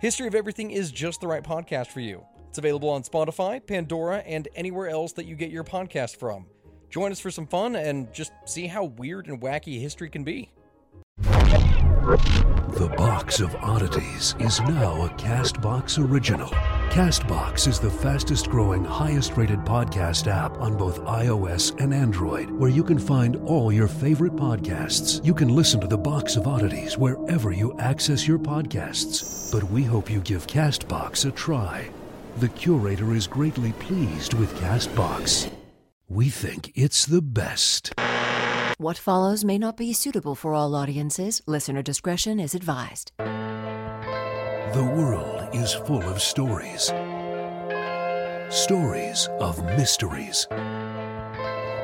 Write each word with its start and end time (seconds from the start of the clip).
History 0.00 0.28
of 0.28 0.34
Everything 0.36 0.70
is 0.70 0.92
just 0.92 1.20
the 1.20 1.26
right 1.26 1.42
podcast 1.42 1.88
for 1.88 1.98
you. 1.98 2.24
It's 2.48 2.58
available 2.58 2.88
on 2.88 3.02
Spotify, 3.02 3.64
Pandora, 3.66 4.18
and 4.18 4.46
anywhere 4.54 4.88
else 4.88 5.12
that 5.14 5.26
you 5.26 5.34
get 5.34 5.50
your 5.50 5.64
podcast 5.64 6.16
from. 6.16 6.46
Join 6.88 7.10
us 7.10 7.18
for 7.18 7.32
some 7.32 7.48
fun 7.48 7.74
and 7.74 8.12
just 8.12 8.30
see 8.46 8.68
how 8.68 8.84
weird 8.84 9.26
and 9.26 9.40
wacky 9.40 9.80
history 9.80 10.08
can 10.08 10.22
be. 10.22 10.52
The 12.78 12.94
Box 12.96 13.40
of 13.40 13.56
Oddities 13.56 14.36
is 14.38 14.60
now 14.60 15.04
a 15.04 15.08
Castbox 15.16 15.98
original. 15.98 16.48
Castbox 16.90 17.66
is 17.66 17.80
the 17.80 17.90
fastest 17.90 18.48
growing, 18.48 18.84
highest 18.84 19.36
rated 19.36 19.58
podcast 19.60 20.28
app 20.28 20.56
on 20.58 20.76
both 20.76 21.00
iOS 21.00 21.78
and 21.80 21.92
Android, 21.92 22.50
where 22.52 22.70
you 22.70 22.84
can 22.84 23.00
find 23.00 23.34
all 23.46 23.72
your 23.72 23.88
favorite 23.88 24.36
podcasts. 24.36 25.24
You 25.24 25.34
can 25.34 25.48
listen 25.48 25.80
to 25.80 25.88
The 25.88 25.98
Box 25.98 26.36
of 26.36 26.46
Oddities 26.46 26.96
wherever 26.96 27.50
you 27.50 27.76
access 27.80 28.28
your 28.28 28.38
podcasts. 28.38 29.37
But 29.50 29.64
we 29.64 29.82
hope 29.82 30.10
you 30.10 30.20
give 30.20 30.46
Castbox 30.46 31.26
a 31.26 31.30
try. 31.30 31.88
The 32.38 32.50
curator 32.50 33.14
is 33.14 33.26
greatly 33.26 33.72
pleased 33.72 34.34
with 34.34 34.54
Castbox. 34.56 35.50
We 36.08 36.28
think 36.28 36.72
it's 36.74 37.06
the 37.06 37.22
best. 37.22 37.92
What 38.78 38.98
follows 38.98 39.44
may 39.44 39.58
not 39.58 39.76
be 39.76 39.92
suitable 39.92 40.34
for 40.34 40.54
all 40.54 40.74
audiences. 40.74 41.42
Listener 41.46 41.82
discretion 41.82 42.38
is 42.38 42.54
advised. 42.54 43.12
The 43.18 44.84
world 44.84 45.54
is 45.54 45.72
full 45.72 46.02
of 46.02 46.20
stories. 46.20 46.92
Stories 48.50 49.28
of 49.40 49.64
mysteries, 49.64 50.46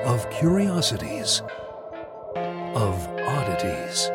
of 0.06 0.30
curiosities, 0.30 1.42
of 2.76 3.08
oddities. 3.26 4.10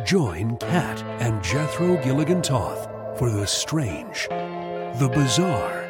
Join 0.00 0.56
Kat 0.56 1.02
and 1.20 1.44
Jethro 1.44 2.02
Gilligan 2.02 2.40
Toth 2.40 2.88
for 3.18 3.28
the 3.28 3.46
strange, 3.46 4.26
the 4.28 5.10
bizarre, 5.14 5.86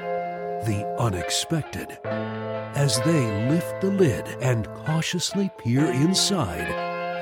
the 0.67 0.85
unexpected 0.99 1.97
as 2.75 3.01
they 3.03 3.49
lift 3.49 3.81
the 3.81 3.91
lid 3.91 4.27
and 4.43 4.67
cautiously 4.75 5.53
peer 5.57 5.87
inside 5.87 6.67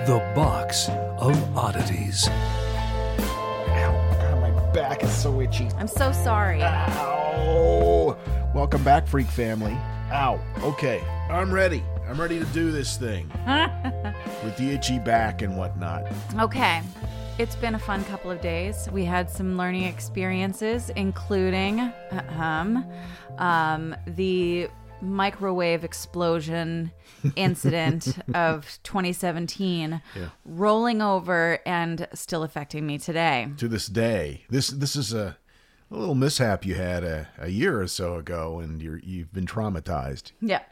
the 0.07 0.19
box 0.35 0.89
of 1.19 1.37
oddities. 1.57 2.27
Ow, 2.29 4.17
God, 4.19 4.41
my 4.41 4.73
back 4.73 5.05
is 5.05 5.13
so 5.13 5.39
itchy. 5.43 5.69
I'm 5.77 5.87
so 5.87 6.13
sorry. 6.13 6.63
Ow. 6.63 8.17
Welcome 8.55 8.83
back, 8.83 9.07
Freak 9.07 9.27
Family. 9.27 9.77
Ow. 10.13 10.41
Okay, 10.63 11.03
I'm 11.29 11.53
ready. 11.53 11.85
I'm 12.11 12.21
ready 12.21 12.41
to 12.41 12.45
do 12.47 12.73
this 12.73 12.97
thing 12.97 13.29
with 14.43 14.57
the 14.57 14.73
itchy 14.73 14.99
back 14.99 15.43
and 15.43 15.57
whatnot. 15.57 16.11
Okay. 16.41 16.83
It's 17.39 17.55
been 17.55 17.77
a 17.77 17.79
fun 17.79 18.05
couple 18.05 18.33
of 18.33 18.41
days. 18.41 18.89
We 18.91 19.05
had 19.05 19.31
some 19.31 19.57
learning 19.57 19.85
experiences, 19.85 20.91
including 20.97 21.93
um, 22.37 22.85
um, 23.39 23.95
the 24.09 24.69
microwave 25.01 25.85
explosion 25.85 26.91
incident 27.37 28.19
of 28.35 28.67
2017 28.83 30.03
Yeah. 30.17 30.29
rolling 30.45 31.01
over 31.01 31.61
and 31.65 32.09
still 32.13 32.43
affecting 32.43 32.87
me 32.89 32.99
today. 32.99 33.49
To 33.59 33.69
this 33.69 33.87
day, 33.87 34.45
this 34.51 34.69
this 34.69 34.97
is 34.97 35.15
a, 35.15 35.37
a 35.91 35.97
little 35.97 36.15
mishap 36.15 36.65
you 36.65 36.77
had 36.77 37.03
a, 37.03 37.29
a 37.39 37.49
year 37.49 37.81
or 37.81 37.89
so 37.89 38.15
ago, 38.15 38.61
and 38.61 38.81
you're 38.81 38.99
you've 38.99 39.33
been 39.33 39.47
traumatized. 39.47 40.33
Yeah. 40.41 40.63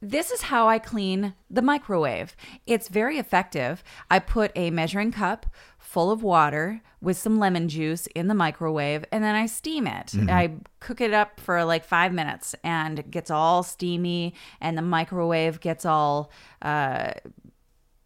This 0.00 0.30
is 0.30 0.42
how 0.42 0.68
I 0.68 0.78
clean 0.78 1.34
the 1.48 1.62
microwave. 1.62 2.34
It's 2.66 2.88
very 2.88 3.18
effective. 3.18 3.84
I 4.10 4.18
put 4.18 4.50
a 4.56 4.70
measuring 4.70 5.12
cup 5.12 5.46
full 5.78 6.10
of 6.10 6.22
water 6.22 6.82
with 7.00 7.16
some 7.16 7.38
lemon 7.38 7.68
juice 7.68 8.06
in 8.08 8.28
the 8.28 8.34
microwave 8.34 9.04
and 9.12 9.22
then 9.22 9.34
I 9.34 9.46
steam 9.46 9.86
it. 9.86 10.14
I 10.30 10.54
cook 10.80 11.00
it 11.00 11.12
up 11.12 11.38
for 11.38 11.64
like 11.64 11.84
five 11.84 12.12
minutes 12.12 12.54
and 12.64 12.98
it 12.98 13.10
gets 13.10 13.30
all 13.30 13.62
steamy 13.62 14.34
and 14.60 14.78
the 14.78 14.82
microwave 14.82 15.60
gets 15.60 15.84
all 15.84 16.30
uh, 16.62 17.12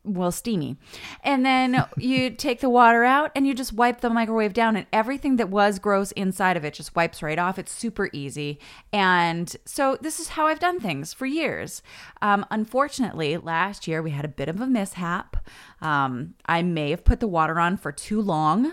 well 0.06 0.33
steamy. 0.33 0.77
And 1.22 1.44
then 1.44 1.84
you 1.97 2.31
take 2.31 2.61
the 2.61 2.71
water 2.71 3.05
out 3.05 3.33
and 3.34 3.47
you 3.47 3.55
just 3.55 3.72
wipe 3.72 4.00
the 4.00 4.11
microwave 4.11 4.53
down 4.53 4.77
and 4.77 4.87
everything 4.93 5.37
that 5.37 5.50
was 5.50 5.78
gross 5.78 6.12
inside 6.12 6.56
of 6.56 6.65
it 6.65 6.75
just 6.75 6.97
wipes 6.97 7.22
right 7.22 7.39
off. 7.39 7.59
It's 7.59 7.72
super 7.72 8.09
easy. 8.12 8.59
And 8.93 9.55
so 9.65 9.97
this 10.00 10.21
is 10.21 10.28
how 10.28 10.47
i've 10.47 10.61
done 10.61 10.81
things 10.81 11.12
for 11.12 11.27
years. 11.27 11.83
Um, 12.22 12.47
unfortunately 12.50 13.37
last 13.37 13.87
year 13.87 14.03
we 14.03 14.11
had 14.11 14.25
a 14.25 14.28
bit 14.28 14.49
of 14.49 14.61
a 14.61 14.67
mishap. 14.67 15.37
Um, 15.81 16.34
i 16.47 16.62
may 16.62 16.91
have 16.91 17.05
put 17.05 17.21
the 17.21 17.28
water 17.28 17.61
on 17.61 17.77
for 17.77 17.93
too 17.93 18.21
long 18.21 18.73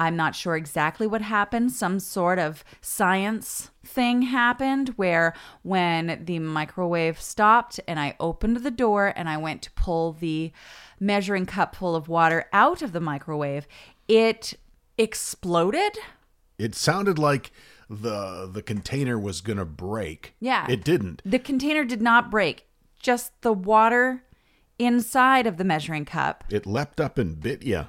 i'm 0.00 0.16
not 0.16 0.34
sure 0.34 0.56
exactly 0.56 1.06
what 1.06 1.22
happened 1.22 1.70
some 1.70 2.00
sort 2.00 2.38
of 2.40 2.64
science 2.80 3.70
thing 3.84 4.22
happened 4.22 4.90
where 4.96 5.34
when 5.62 6.22
the 6.24 6.38
microwave 6.38 7.20
stopped 7.20 7.80
and 7.88 7.98
I 7.98 8.14
opened 8.20 8.58
the 8.58 8.70
door 8.70 9.12
and 9.16 9.28
I 9.28 9.36
went 9.36 9.62
to 9.62 9.70
pull 9.72 10.12
the 10.12 10.52
measuring 10.98 11.46
cup 11.46 11.76
full 11.76 11.96
of 11.96 12.08
water 12.08 12.46
out 12.52 12.82
of 12.82 12.92
the 12.92 13.00
microwave, 13.00 13.66
it 14.06 14.54
exploded. 14.98 15.98
It 16.58 16.74
sounded 16.74 17.18
like 17.18 17.52
the 17.88 18.48
the 18.50 18.62
container 18.62 19.18
was 19.18 19.40
gonna 19.40 19.64
break. 19.64 20.34
Yeah. 20.40 20.66
it 20.70 20.84
didn't. 20.84 21.22
The 21.24 21.38
container 21.38 21.84
did 21.84 22.02
not 22.02 22.30
break, 22.30 22.66
just 23.00 23.40
the 23.42 23.52
water 23.52 24.24
inside 24.78 25.46
of 25.46 25.56
the 25.56 25.64
measuring 25.64 26.04
cup. 26.04 26.44
It 26.50 26.66
leapt 26.66 27.00
up 27.00 27.18
and 27.18 27.40
bit 27.40 27.62
you. 27.62 27.86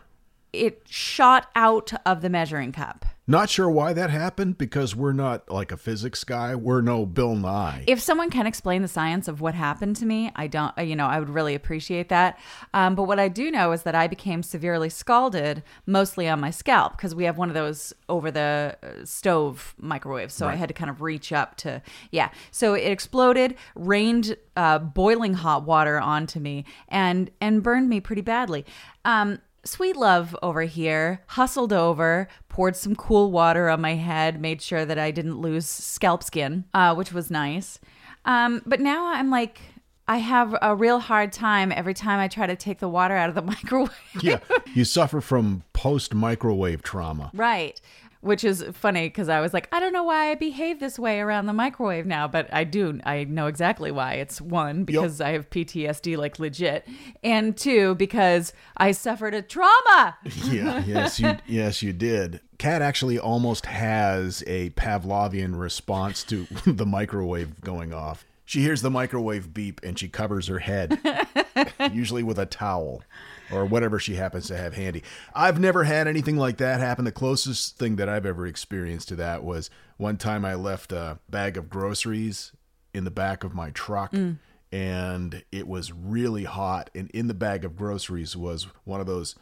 It 0.54 0.84
shot 0.90 1.50
out 1.56 1.94
of 2.06 2.22
the 2.22 2.30
measuring 2.30 2.72
cup. 2.72 3.06
Not 3.28 3.50
sure 3.50 3.70
why 3.70 3.94
that 3.94 4.10
happened 4.10 4.58
because 4.58 4.94
we're 4.94 5.14
not 5.14 5.50
like 5.50 5.72
a 5.72 5.78
physics 5.78 6.26
guy. 6.26 6.54
We're 6.56 6.82
no 6.82 7.06
Bill 7.06 7.36
Nye. 7.36 7.86
If 7.88 8.02
someone 8.02 8.30
can 8.30 8.46
explain 8.46 8.82
the 8.82 8.90
science 8.90 9.30
of 9.30 9.40
what 9.40 9.54
happened 9.54 9.96
to 9.98 10.06
me, 10.06 10.32
I 10.36 10.48
don't, 10.48 10.78
you 10.80 10.98
know, 10.98 11.06
I 11.06 11.20
would 11.20 11.30
really 11.30 11.56
appreciate 11.56 12.10
that. 12.10 12.38
Um, 12.74 12.96
but 12.96 13.04
what 13.04 13.20
I 13.20 13.30
do 13.30 13.50
know 13.50 13.72
is 13.72 13.84
that 13.84 13.96
I 13.96 14.08
became 14.08 14.44
severely 14.44 14.90
scalded, 14.90 15.64
mostly 15.86 16.28
on 16.28 16.42
my 16.42 16.50
scalp, 16.50 16.98
because 16.98 17.16
we 17.16 17.24
have 17.24 17.38
one 17.38 17.48
of 17.48 17.54
those 17.54 17.94
over 18.10 18.32
the 18.32 18.76
uh, 18.84 19.06
stove 19.06 19.76
microwaves. 19.78 20.34
So 20.34 20.48
I 20.48 20.56
had 20.56 20.68
to 20.68 20.74
kind 20.74 20.90
of 20.90 21.02
reach 21.02 21.32
up 21.32 21.56
to, 21.58 21.82
yeah. 22.12 22.32
So 22.50 22.74
it 22.74 22.92
exploded, 22.92 23.56
rained 23.76 24.36
uh, 24.58 24.80
boiling 24.80 25.36
hot 25.36 25.64
water 25.64 26.02
onto 26.02 26.42
me, 26.42 26.66
and 26.90 27.32
and 27.40 27.64
burned 27.64 27.88
me 27.88 28.02
pretty 28.02 28.24
badly. 28.24 28.66
Um, 29.06 29.40
Sweet 29.64 29.96
Love 29.96 30.36
over 30.42 30.64
here 30.64 31.22
hustled 31.28 31.72
over, 31.72 32.28
poured 32.50 32.76
some 32.76 32.96
cool 32.96 33.32
water 33.32 33.70
on 33.70 33.82
my 33.82 33.96
head, 33.96 34.42
made 34.42 34.62
sure 34.62 34.86
that 34.86 34.98
I 34.98 35.12
didn't 35.12 35.40
lose 35.40 35.66
scalp 35.66 36.24
skin, 36.24 36.66
uh, 36.74 36.96
which 36.96 37.14
was 37.14 37.30
nice. 37.30 37.80
Um, 38.26 38.62
but 38.66 38.80
now 38.80 39.08
I'm 39.08 39.30
like, 39.30 39.62
I 40.08 40.18
have 40.18 40.56
a 40.62 40.76
real 40.76 41.00
hard 41.00 41.32
time 41.32 41.72
every 41.72 41.94
time 41.94 42.20
I 42.20 42.28
try 42.28 42.48
to 42.48 42.56
take 42.56 42.80
the 42.80 42.90
water 42.90 43.16
out 43.16 43.30
of 43.30 43.36
the 43.36 43.42
microwave. 43.54 43.92
yeah, 44.22 44.40
you 44.74 44.84
suffer 44.84 45.22
from 45.22 45.64
post 45.74 46.14
microwave 46.14 46.82
trauma. 46.82 47.32
Right. 47.34 47.80
Which 48.22 48.44
is 48.44 48.64
funny 48.74 49.08
because 49.08 49.30
I 49.30 49.42
was 49.42 49.54
like, 49.54 49.68
I 49.72 49.80
don't 49.80 49.94
know 49.94 50.04
why 50.04 50.32
I 50.32 50.36
behave 50.36 50.80
this 50.80 50.98
way 50.98 51.20
around 51.20 51.48
the 51.48 51.54
microwave 51.54 52.06
now, 52.06 52.28
but 52.28 52.52
I 52.54 52.64
do. 52.64 53.00
I 53.04 53.24
know 53.24 53.48
exactly 53.48 53.92
why. 53.92 54.14
It's 54.14 54.40
one 54.40 54.84
because 54.84 55.20
I 55.20 55.32
have 55.32 55.50
PTSD, 55.50 56.18
like 56.18 56.40
legit, 56.40 56.88
and 57.24 57.58
two 57.58 57.96
because 57.96 58.54
I 58.78 58.92
suffered 58.92 59.34
a 59.34 59.42
trauma. 59.42 60.18
yeah, 60.46 60.84
yes, 60.86 61.20
you 61.20 61.36
yes 61.48 61.82
you 61.82 61.94
did. 61.94 62.42
Kat 62.58 62.84
actually 62.84 63.18
almost 63.18 63.66
has 63.66 64.44
a 64.46 64.70
Pavlovian 64.72 65.60
response 65.60 66.24
to 66.26 66.46
the 66.66 66.86
microwave 66.86 67.60
going 67.62 67.92
off. 67.92 68.26
She 68.46 68.62
hears 68.62 68.82
the 68.82 68.92
microwave 68.92 69.54
beep 69.54 69.80
and 69.82 69.98
she 69.98 70.10
covers 70.10 70.48
her 70.48 70.60
head, 70.60 71.00
usually 71.92 72.22
with 72.22 72.38
a 72.38 72.46
towel 72.46 73.02
or 73.52 73.66
whatever 73.66 74.00
she 74.00 74.16
happens 74.16 74.48
to 74.48 74.58
have 74.58 74.74
handy. 74.74 75.04
I've 75.34 75.60
never 75.60 75.84
had 75.84 76.08
anything 76.08 76.38
like 76.38 76.58
that 76.58 76.80
happen. 76.80 77.06
The 77.06 77.12
closest 77.12 77.78
thing 77.78 77.98
that 77.98 78.10
I've 78.10 78.26
ever 78.26 78.48
experienced 78.48 79.10
to 79.10 79.16
that 79.18 79.44
was 79.44 79.70
one 79.98 80.18
time 80.18 80.46
I 80.46 80.56
left 80.56 80.92
a 80.92 81.20
bag 81.30 81.58
of 81.58 81.70
groceries 81.70 82.52
in 82.94 83.04
the 83.04 83.12
back 83.12 83.44
of 83.44 83.54
my 83.54 83.72
truck. 83.72 84.12
Mm. 84.12 84.38
And 84.72 85.44
it 85.52 85.68
was 85.68 85.92
really 85.92 86.46
hot, 86.46 86.90
and 86.96 87.12
in 87.12 87.28
the 87.28 87.34
bag 87.34 87.66
of 87.66 87.76
groceries 87.76 88.38
was 88.38 88.68
one 88.86 89.02
of 89.02 89.06
those 89.06 89.36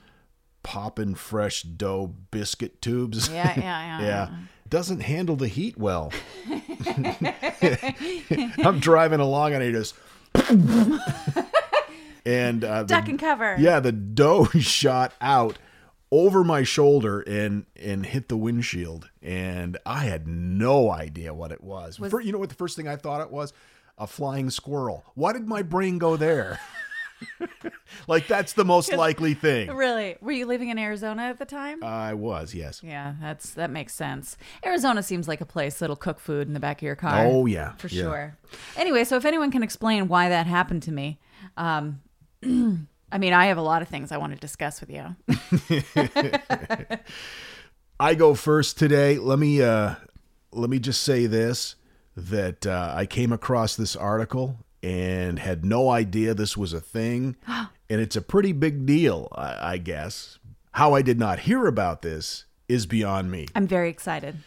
poppin' 0.64 1.16
fresh 1.16 1.62
dough 1.62 2.16
biscuit 2.32 2.82
tubes. 2.82 3.30
Yeah, 3.30 3.54
yeah, 3.56 3.62
yeah. 3.62 4.02
yeah. 4.06 4.30
Doesn't 4.68 5.02
handle 5.02 5.36
the 5.36 5.48
heat 5.48 5.78
well. 5.78 6.12
I'm 8.64 8.80
driving 8.80 9.20
along 9.20 9.54
and 9.54 9.64
I 9.64 9.72
just 9.72 9.96
and 12.30 12.64
uh, 12.64 12.84
the- 12.84 12.88
Duck 12.88 13.08
and 13.10 13.20
cover. 13.20 13.56
yeah, 13.60 13.80
the 13.80 13.92
dough 13.92 14.46
shot 14.60 15.14
out 15.22 15.58
over 16.12 16.44
my 16.44 16.64
shoulder 16.64 17.22
and 17.22 17.66
and 17.76 18.06
hit 18.06 18.30
the 18.30 18.38
windshield, 18.38 19.10
and 19.22 19.78
I 19.86 20.06
had 20.06 20.28
no 20.28 20.90
idea 20.92 21.34
what 21.34 21.52
it 21.52 21.64
was. 21.64 21.98
Fir- 21.98 22.22
you 22.22 22.32
know 22.32 22.40
what 22.40 22.50
the 22.50 22.56
first 22.56 22.76
thing 22.76 22.88
I 22.88 22.96
thought 22.96 23.22
it 23.22 23.32
was? 23.32 23.54
A 23.98 24.08
flying 24.08 24.50
squirrel. 24.50 25.04
Why 25.16 25.34
did 25.34 25.48
my 25.48 25.62
brain 25.62 25.98
go 25.98 26.16
there? 26.16 26.60
like 28.08 28.28
that's 28.28 28.54
the 28.54 28.64
most 28.66 28.94
likely 29.06 29.34
thing. 29.34 29.72
Really? 29.76 30.16
Were 30.22 30.32
you 30.32 30.46
living 30.46 30.70
in 30.70 30.80
Arizona 30.80 31.24
at 31.24 31.38
the 31.38 31.46
time? 31.46 31.84
I 31.84 32.14
was, 32.14 32.54
yes. 32.54 32.82
yeah, 32.84 33.16
that's 33.22 33.52
that 33.52 33.70
makes 33.70 33.94
sense. 33.94 34.38
Arizona 34.66 35.04
seems 35.04 35.28
like 35.28 35.42
a 35.42 35.46
place 35.46 35.80
that'll 35.80 35.96
cook 35.98 36.20
food 36.20 36.48
in 36.48 36.54
the 36.54 36.60
back 36.60 36.78
of 36.78 36.84
your 36.84 36.96
car. 36.96 37.26
Oh 37.26 37.46
yeah, 37.46 37.74
for 37.74 37.88
yeah. 37.90 38.02
sure. 38.02 38.38
Anyway, 38.78 39.04
so 39.04 39.16
if 39.18 39.26
anyone 39.26 39.52
can 39.52 39.64
explain 39.64 40.08
why 40.08 40.30
that 40.30 40.48
happened 40.48 40.84
to 40.84 40.92
me, 40.92 41.20
um, 41.58 42.02
I 42.44 43.18
mean, 43.18 43.34
I 43.34 43.48
have 43.48 43.58
a 43.58 43.62
lot 43.62 43.82
of 43.82 43.88
things 43.88 44.12
I 44.12 44.18
want 44.18 44.34
to 44.34 44.40
discuss 44.40 44.82
with 44.82 44.90
you. 44.90 45.16
I 48.00 48.16
go 48.16 48.34
first 48.34 48.78
today. 48.78 49.18
Let 49.18 49.40
me 49.40 49.62
uh, 49.62 49.96
let 50.52 50.70
me 50.70 50.80
just 50.80 51.02
say 51.02 51.26
this: 51.26 51.76
that 52.16 52.66
uh, 52.66 52.94
I 52.96 53.06
came 53.06 53.32
across 53.32 53.76
this 53.76 53.96
article 53.96 54.58
and 54.82 55.40
had 55.40 55.66
no 55.66 55.90
idea 55.90 56.34
this 56.34 56.56
was 56.56 56.74
a 56.74 56.80
thing, 56.80 57.36
and 57.48 57.70
it's 57.90 58.16
a 58.16 58.22
pretty 58.22 58.52
big 58.52 58.86
deal, 58.86 59.28
I, 59.34 59.74
I 59.74 59.78
guess. 59.78 60.40
How 60.74 60.94
I 60.94 61.02
did 61.02 61.20
not 61.20 61.40
hear 61.40 61.66
about 61.66 62.02
this 62.02 62.46
is 62.68 62.86
beyond 62.86 63.32
me. 63.32 63.48
I'm 63.56 63.68
very 63.68 63.90
excited. 63.90 64.38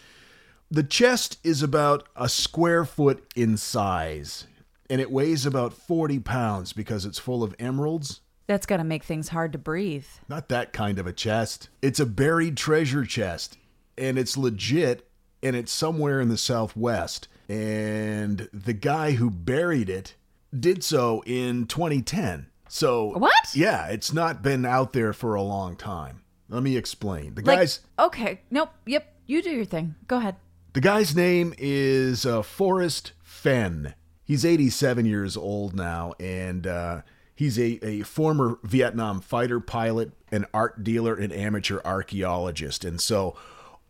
The 0.70 0.84
chest 0.84 1.38
is 1.44 1.62
about 1.62 2.08
a 2.16 2.28
square 2.28 2.86
foot 2.86 3.24
in 3.36 3.58
size, 3.58 4.46
and 4.92 5.00
it 5.00 5.10
weighs 5.10 5.46
about 5.46 5.72
forty 5.72 6.18
pounds 6.20 6.72
because 6.72 7.04
it's 7.06 7.18
full 7.18 7.42
of 7.42 7.54
emeralds. 7.58 8.20
That's 8.46 8.66
got 8.66 8.76
to 8.76 8.84
make 8.84 9.04
things 9.04 9.28
hard 9.28 9.52
to 9.52 9.58
breathe. 9.58 10.04
Not 10.28 10.48
that 10.50 10.72
kind 10.72 10.98
of 10.98 11.06
a 11.06 11.12
chest. 11.12 11.68
It's 11.80 11.98
a 12.00 12.04
buried 12.06 12.56
treasure 12.56 13.04
chest, 13.04 13.56
and 13.96 14.18
it's 14.18 14.36
legit, 14.36 15.08
and 15.42 15.56
it's 15.56 15.72
somewhere 15.72 16.20
in 16.20 16.28
the 16.28 16.36
Southwest. 16.36 17.28
And 17.48 18.48
the 18.52 18.72
guy 18.72 19.12
who 19.12 19.30
buried 19.30 19.88
it 19.88 20.14
did 20.58 20.82
so 20.84 21.22
in 21.24 21.66
2010. 21.66 22.46
So, 22.68 23.16
What? 23.18 23.54
Yeah, 23.54 23.86
it's 23.86 24.12
not 24.12 24.42
been 24.42 24.64
out 24.66 24.92
there 24.92 25.12
for 25.12 25.34
a 25.34 25.42
long 25.42 25.76
time. 25.76 26.22
Let 26.48 26.62
me 26.62 26.76
explain. 26.76 27.34
The 27.34 27.42
Like, 27.42 27.58
guy's 27.58 27.80
okay, 27.98 28.40
nope, 28.50 28.70
yep, 28.86 29.14
you 29.26 29.40
do 29.42 29.50
your 29.50 29.64
thing. 29.64 29.94
Go 30.08 30.16
ahead. 30.18 30.36
the 30.72 30.80
guy's 30.80 31.14
name 31.14 31.54
is 31.58 32.26
uh, 32.26 32.42
Forrest 32.42 33.12
Fenn. 33.22 33.94
He's 34.24 34.44
87 34.44 35.04
years 35.04 35.36
old 35.36 35.74
now, 35.74 36.14
and 36.20 36.66
uh, 36.66 37.02
he's 37.34 37.58
a, 37.58 37.84
a 37.84 38.02
former 38.02 38.58
Vietnam 38.62 39.20
fighter 39.20 39.60
pilot, 39.60 40.12
an 40.30 40.46
art 40.54 40.84
dealer, 40.84 41.14
and 41.14 41.32
amateur 41.32 41.80
archaeologist. 41.84 42.84
And 42.84 43.00
so, 43.00 43.36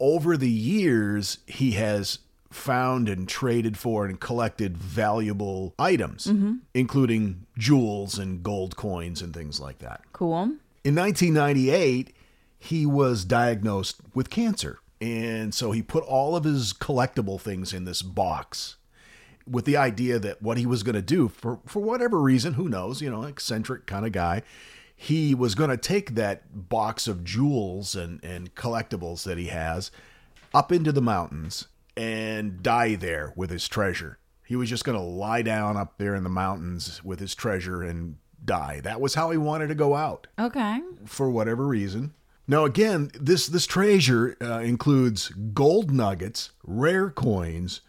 over 0.01 0.37
the 0.37 0.51
years, 0.51 1.39
he 1.47 1.73
has 1.73 2.19
found 2.51 3.09
and 3.09 3.29
traded 3.29 3.77
for 3.77 4.05
and 4.05 4.19
collected 4.21 4.77
valuable 4.77 5.75
items, 5.79 6.31
including 6.75 7.47
jewels 7.57 8.19
and 8.19 8.43
gold 8.43 8.77
coins 8.77 9.23
and 9.23 9.33
things 9.33 9.61
like 9.61 9.79
that. 9.79 10.03
Cool. 10.13 10.57
In 10.85 10.95
1998, 10.97 12.15
he 12.59 12.87
was 12.87 13.25
diagnosed 13.25 14.01
with 14.15 14.31
cancer. 14.31 14.81
And 15.01 15.55
so 15.55 15.73
he 15.73 15.83
put 15.83 16.05
all 16.05 16.37
of 16.37 16.45
his 16.45 16.73
collectible 16.73 17.41
things 17.41 17.73
in 17.73 17.85
this 17.85 18.03
box 18.03 18.77
with 19.47 19.65
the 19.65 19.77
idea 19.77 20.19
that 20.19 20.43
what 20.43 20.57
he 20.59 20.67
was 20.67 20.83
going 20.83 20.95
to 20.95 21.03
do, 21.03 21.29
for, 21.29 21.59
for 21.67 21.81
whatever 21.81 22.21
reason, 22.21 22.55
who 22.55 22.69
knows, 22.69 23.01
you 23.03 23.11
know, 23.11 23.25
eccentric 23.25 23.87
kind 23.87 24.07
of 24.07 24.13
guy, 24.13 24.43
he 24.95 25.35
was 25.35 25.55
going 25.55 25.71
to 25.71 25.77
take 25.77 26.15
that 26.15 26.69
box 26.69 27.09
of 27.09 27.25
jewels 27.25 27.97
and, 27.97 28.23
and 28.25 28.55
collectibles 28.55 29.25
that 29.25 29.39
he 29.39 29.47
has 29.49 29.91
up 30.55 30.71
into 30.71 30.93
the 30.93 31.03
mountains 31.03 31.67
and 31.97 32.63
die 32.63 32.95
there 32.95 33.33
with 33.37 33.51
his 33.51 33.67
treasure. 33.69 34.19
He 34.47 34.57
was 34.57 34.69
just 34.69 34.85
going 34.85 34.99
to 34.99 35.05
lie 35.05 35.43
down 35.43 35.77
up 35.77 35.99
there 35.99 36.15
in 36.15 36.25
the 36.25 36.29
mountains 36.31 37.03
with 37.05 37.21
his 37.21 37.35
treasure 37.35 37.83
and 37.83 38.17
die. 38.45 38.81
That 38.81 39.01
was 39.01 39.15
how 39.15 39.31
he 39.31 39.39
wanted 39.39 39.69
to 39.69 39.75
go 39.75 39.95
out 39.95 40.27
Okay. 40.39 40.81
for 41.07 41.31
whatever 41.31 41.67
reason. 41.67 42.13
Now, 42.49 42.65
again, 42.65 43.11
this 43.19 43.47
this 43.47 43.67
treasure 43.67 44.37
uh, 44.43 44.59
includes 44.59 45.29
gold 45.29 45.91
nuggets, 45.93 46.51
rare 46.65 47.09
coins, 47.09 47.81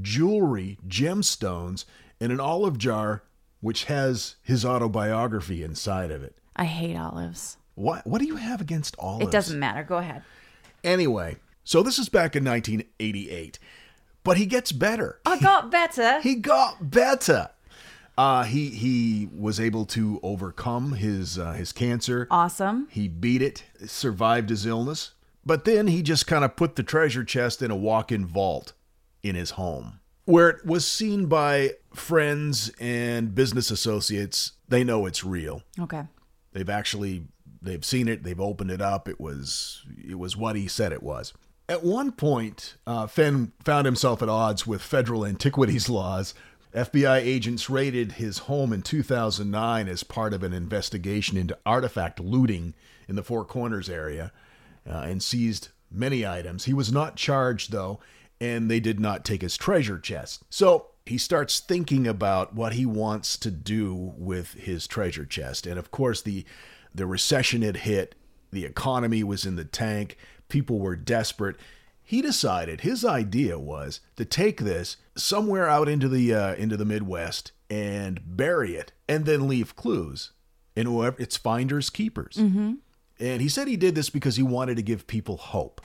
jewelry, 0.00 0.78
gemstones, 0.86 1.84
and 2.20 2.32
an 2.32 2.40
olive 2.40 2.78
jar 2.78 3.22
which 3.60 3.84
has 3.84 4.36
his 4.42 4.64
autobiography 4.64 5.62
inside 5.62 6.10
of 6.10 6.22
it. 6.22 6.36
I 6.56 6.64
hate 6.64 6.96
olives. 6.96 7.56
What 7.74 8.06
what 8.06 8.20
do 8.20 8.26
you 8.26 8.36
have 8.36 8.60
against 8.60 8.96
olives? 8.98 9.26
It 9.26 9.30
doesn't 9.30 9.58
matter. 9.58 9.82
Go 9.82 9.98
ahead. 9.98 10.22
Anyway, 10.82 11.36
so 11.64 11.82
this 11.82 11.98
is 11.98 12.08
back 12.08 12.34
in 12.34 12.44
1988, 12.44 13.58
but 14.24 14.36
he 14.36 14.46
gets 14.46 14.72
better. 14.72 15.20
I 15.26 15.38
got 15.38 15.70
better. 15.70 16.20
He 16.22 16.36
got 16.36 16.90
better. 16.90 17.50
Uh, 18.18 18.44
he 18.44 18.68
he 18.70 19.28
was 19.34 19.58
able 19.58 19.86
to 19.86 20.20
overcome 20.22 20.92
his 20.92 21.38
uh, 21.38 21.52
his 21.52 21.72
cancer. 21.72 22.26
awesome. 22.30 22.88
He 22.90 23.08
beat 23.08 23.40
it, 23.40 23.64
survived 23.86 24.50
his 24.50 24.66
illness, 24.66 25.12
but 25.46 25.64
then 25.64 25.86
he 25.86 26.02
just 26.02 26.26
kind 26.26 26.44
of 26.44 26.56
put 26.56 26.76
the 26.76 26.82
treasure 26.82 27.24
chest 27.24 27.62
in 27.62 27.70
a 27.70 27.76
walk 27.76 28.12
in 28.12 28.26
vault 28.26 28.72
in 29.22 29.34
his 29.34 29.50
home, 29.52 30.00
where 30.24 30.48
it 30.48 30.64
was 30.64 30.86
seen 30.86 31.26
by 31.26 31.72
friends 31.94 32.70
and 32.80 33.34
business 33.34 33.70
associates. 33.70 34.52
They 34.68 34.84
know 34.84 35.06
it's 35.06 35.24
real. 35.24 35.62
Okay. 35.78 36.04
They've 36.52 36.70
actually 36.70 37.24
they've 37.62 37.84
seen 37.84 38.08
it. 38.08 38.22
They've 38.22 38.40
opened 38.40 38.70
it 38.70 38.80
up. 38.80 39.08
It 39.08 39.20
was 39.20 39.84
it 40.08 40.18
was 40.18 40.36
what 40.36 40.56
he 40.56 40.68
said 40.68 40.92
it 40.92 41.02
was. 41.02 41.32
At 41.68 41.84
one 41.84 42.10
point, 42.10 42.74
uh, 42.84 43.06
Fenn 43.06 43.52
found 43.64 43.86
himself 43.86 44.22
at 44.22 44.28
odds 44.28 44.66
with 44.66 44.82
federal 44.82 45.24
antiquities 45.24 45.88
laws. 45.88 46.34
FBI 46.74 47.18
agents 47.18 47.68
raided 47.68 48.12
his 48.12 48.38
home 48.38 48.72
in 48.72 48.82
2009 48.82 49.88
as 49.88 50.02
part 50.04 50.32
of 50.32 50.42
an 50.44 50.52
investigation 50.52 51.36
into 51.36 51.58
artifact 51.66 52.20
looting 52.20 52.74
in 53.08 53.16
the 53.16 53.24
Four 53.24 53.44
Corners 53.44 53.88
area 53.88 54.32
uh, 54.88 54.98
and 54.98 55.22
seized 55.22 55.68
many 55.90 56.24
items. 56.24 56.64
He 56.64 56.72
was 56.72 56.92
not 56.92 57.16
charged, 57.16 57.72
though, 57.72 57.98
and 58.40 58.70
they 58.70 58.80
did 58.80 58.98
not 58.98 59.24
take 59.24 59.42
his 59.42 59.56
treasure 59.56 59.98
chest. 59.98 60.42
So 60.48 60.86
he 61.06 61.18
starts 61.18 61.60
thinking 61.60 62.06
about 62.06 62.54
what 62.54 62.74
he 62.74 62.86
wants 62.86 63.36
to 63.38 63.50
do 63.50 64.14
with 64.16 64.54
his 64.54 64.86
treasure 64.86 65.26
chest. 65.26 65.66
And 65.66 65.78
of 65.78 65.90
course, 65.90 66.22
the, 66.22 66.44
the 66.94 67.06
recession 67.06 67.62
had 67.62 67.78
hit, 67.78 68.14
the 68.50 68.64
economy 68.64 69.22
was 69.22 69.44
in 69.44 69.56
the 69.56 69.64
tank, 69.64 70.16
people 70.48 70.78
were 70.78 70.96
desperate. 70.96 71.56
He 72.02 72.22
decided 72.22 72.80
his 72.80 73.04
idea 73.04 73.58
was 73.58 74.00
to 74.16 74.24
take 74.24 74.60
this 74.60 74.96
somewhere 75.16 75.68
out 75.68 75.88
into 75.88 76.08
the 76.08 76.34
uh, 76.34 76.54
into 76.54 76.76
the 76.76 76.84
Midwest 76.84 77.52
and 77.68 78.20
bury 78.24 78.74
it, 78.74 78.92
and 79.08 79.26
then 79.26 79.46
leave 79.46 79.76
clues, 79.76 80.32
and 80.74 80.88
whoever 80.88 81.22
it's 81.22 81.36
finders 81.36 81.88
keepers. 81.88 82.36
And 83.20 83.40
he 83.42 83.48
said 83.48 83.68
he 83.68 83.76
did 83.76 83.94
this 83.94 84.10
because 84.10 84.34
he 84.34 84.42
wanted 84.42 84.74
to 84.76 84.82
give 84.82 85.06
people 85.06 85.36
hope. 85.36 85.80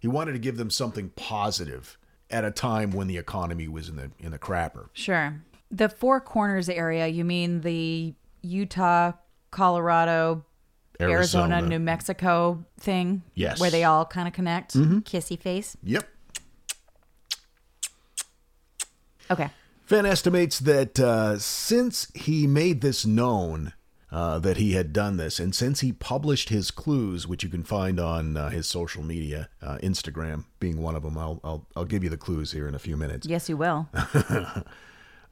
He 0.00 0.08
wanted 0.08 0.32
to 0.32 0.38
give 0.38 0.56
them 0.56 0.70
something 0.70 1.10
positive 1.10 1.96
at 2.30 2.44
a 2.44 2.50
time 2.50 2.90
when 2.90 3.06
the 3.06 3.18
economy 3.18 3.68
was 3.68 3.88
in 3.88 3.96
the 3.96 4.10
in 4.18 4.32
the 4.32 4.38
crapper. 4.38 4.88
Sure. 4.92 5.40
The 5.70 5.88
Four 5.88 6.20
Corners 6.20 6.68
area, 6.68 7.06
you 7.06 7.24
mean 7.24 7.60
the 7.60 8.14
Utah, 8.42 9.12
Colorado 9.52 10.44
Arizona, 11.00 11.54
Arizona. 11.54 11.68
New 11.68 11.78
Mexico 11.78 12.64
thing. 12.78 13.22
Yes. 13.34 13.60
Where 13.60 13.70
they 13.70 13.84
all 13.84 14.04
kind 14.04 14.26
of 14.26 14.34
connect. 14.34 14.74
Kissy 14.74 15.38
face. 15.38 15.76
Yep. 15.82 16.08
Okay. 19.30 19.50
Fenn 19.84 20.06
estimates 20.06 20.58
that 20.60 20.98
uh, 21.00 21.38
since 21.38 22.10
he 22.14 22.46
made 22.46 22.80
this 22.80 23.06
known 23.06 23.72
uh, 24.12 24.38
that 24.40 24.56
he 24.56 24.72
had 24.72 24.92
done 24.92 25.16
this, 25.16 25.38
and 25.38 25.54
since 25.54 25.80
he 25.80 25.92
published 25.92 26.48
his 26.48 26.70
clues, 26.70 27.26
which 27.26 27.42
you 27.42 27.48
can 27.48 27.62
find 27.64 28.00
on 28.00 28.36
uh, 28.36 28.50
his 28.50 28.66
social 28.66 29.02
media, 29.02 29.48
uh, 29.62 29.78
Instagram 29.82 30.44
being 30.58 30.82
one 30.82 30.96
of 30.96 31.02
them, 31.02 31.16
I'll, 31.16 31.40
I'll 31.44 31.66
I'll 31.76 31.84
give 31.84 32.02
you 32.02 32.10
the 32.10 32.16
clues 32.16 32.52
here 32.52 32.66
in 32.66 32.74
a 32.74 32.78
few 32.78 32.96
minutes. 32.96 33.26
Yes, 33.26 33.48
you 33.48 33.56
will. 33.56 33.88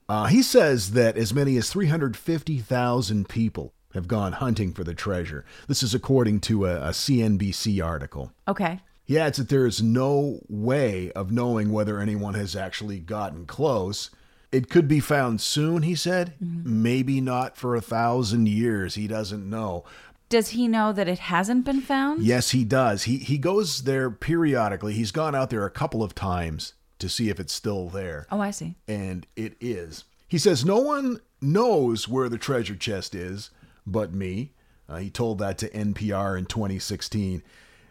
Uh, 0.09 0.25
he 0.27 0.43
says 0.43 0.93
that 0.93 1.19
as 1.19 1.35
many 1.35 1.57
as 1.59 1.71
350,000 1.71 3.29
people 3.29 3.75
have 3.93 4.09
gone 4.09 4.33
hunting 4.33 4.73
for 4.73 4.85
the 4.85 4.95
treasure. 4.95 5.45
This 5.67 5.83
is 5.83 5.95
according 5.95 6.41
to 6.41 6.67
a, 6.67 6.77
a 6.77 6.91
CNBC 6.91 7.85
article. 7.85 8.33
Okay. 8.47 8.81
He 9.05 9.19
adds 9.19 9.39
that 9.39 9.49
there 9.49 9.67
is 9.67 9.83
no 9.83 10.41
way 10.49 11.11
of 11.13 11.33
knowing 11.33 11.73
whether 11.73 11.99
anyone 11.99 12.35
has 12.35 12.57
actually 12.57 13.01
gotten 13.01 13.47
close. 13.47 14.11
It 14.51 14.71
could 14.71 14.89
be 14.89 15.01
found 15.01 15.41
soon, 15.41 15.83
he 15.83 15.95
said. 15.95 16.35
Maybe 16.41 17.21
not 17.21 17.57
for 17.57 17.77
a 17.77 17.81
thousand 17.81 18.49
years. 18.49 18.95
He 18.95 19.07
doesn't 19.07 19.49
know. 19.49 19.85
Does 20.29 20.51
he 20.51 20.69
know 20.69 20.93
that 20.93 21.09
it 21.09 21.19
hasn't 21.19 21.65
been 21.65 21.81
found? 21.81 22.23
Yes, 22.23 22.51
he 22.51 22.65
does. 22.65 23.05
He 23.05 23.19
he 23.19 23.39
goes 23.39 23.83
there 23.85 24.11
periodically. 24.11 24.93
He's 24.95 25.13
gone 25.13 25.35
out 25.35 25.51
there 25.51 25.65
a 25.65 25.71
couple 25.71 26.03
of 26.03 26.15
times 26.15 26.75
to 26.99 27.09
see 27.09 27.31
if 27.31 27.39
it's 27.41 27.53
still 27.53 27.89
there. 27.89 28.27
Oh, 28.31 28.41
I 28.41 28.51
see. 28.51 28.77
And 28.87 29.27
it 29.37 29.57
is. 29.61 30.05
He 30.27 30.39
says 30.39 30.65
no 30.65 30.79
one 30.79 31.21
knows 31.41 32.09
where 32.09 32.29
the 32.29 32.39
treasure 32.39 32.77
chest 32.77 33.15
is 33.15 33.51
but 33.87 34.13
me. 34.13 34.53
Uh, 34.89 34.97
he 34.97 35.11
told 35.11 35.39
that 35.39 35.59
to 35.59 35.69
NPR 35.71 36.39
in 36.39 36.47
2016. 36.47 37.43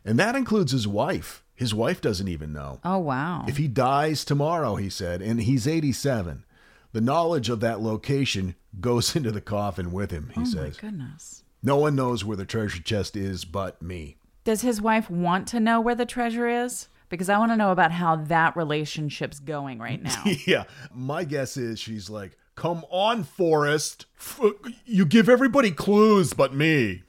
And 0.05 0.19
that 0.19 0.35
includes 0.35 0.71
his 0.71 0.87
wife. 0.87 1.43
His 1.55 1.73
wife 1.73 2.01
doesn't 2.01 2.27
even 2.27 2.53
know. 2.53 2.79
Oh, 2.83 2.99
wow. 2.99 3.45
If 3.47 3.57
he 3.57 3.67
dies 3.67 4.23
tomorrow, 4.23 4.75
he 4.75 4.89
said, 4.89 5.21
and 5.21 5.41
he's 5.41 5.67
87, 5.67 6.43
the 6.93 7.01
knowledge 7.01 7.49
of 7.49 7.59
that 7.61 7.81
location 7.81 8.55
goes 8.79 9.15
into 9.15 9.31
the 9.31 9.41
coffin 9.41 9.91
with 9.91 10.11
him, 10.11 10.31
he 10.35 10.41
oh, 10.41 10.43
my 10.43 10.49
says. 10.49 10.77
goodness. 10.77 11.43
No 11.63 11.77
one 11.77 11.95
knows 11.95 12.23
where 12.23 12.37
the 12.37 12.45
treasure 12.45 12.81
chest 12.81 13.15
is 13.15 13.43
but 13.45 13.81
me. 13.81 14.17
Does 14.43 14.61
his 14.61 14.81
wife 14.81 15.09
want 15.09 15.47
to 15.49 15.59
know 15.59 15.81
where 15.81 15.95
the 15.95 16.05
treasure 16.05 16.47
is? 16.47 16.87
Because 17.09 17.29
I 17.29 17.37
want 17.37 17.51
to 17.51 17.57
know 17.57 17.71
about 17.71 17.91
how 17.91 18.17
that 18.17 18.55
relationship's 18.55 19.39
going 19.39 19.79
right 19.79 20.01
now. 20.01 20.23
yeah. 20.45 20.65
My 20.93 21.23
guess 21.23 21.57
is 21.57 21.79
she's 21.79 22.09
like, 22.09 22.37
come 22.55 22.85
on, 22.89 23.23
Forrest. 23.23 24.05
F- 24.19 24.39
You 24.85 25.05
give 25.05 25.27
everybody 25.29 25.71
clues 25.71 26.33
but 26.33 26.53
me. 26.53 27.03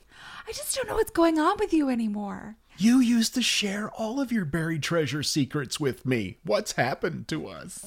I 0.49 0.53
just 0.53 0.75
don't 0.77 0.89
know 0.89 0.95
what's 0.95 1.11
going 1.11 1.39
on 1.39 1.57
with 1.59 1.73
you 1.73 1.89
anymore. 1.91 2.57
You 2.79 3.01
used 3.01 3.35
to 3.35 3.43
share 3.43 3.91
all 3.91 4.21
of 4.21 4.31
your 4.33 4.45
buried 4.45 4.83
treasure 4.83 5.23
secrets 5.25 5.79
with 5.81 6.07
me. 6.07 6.39
What's 6.45 6.73
happened 6.73 7.27
to 7.29 7.49
us? 7.49 7.85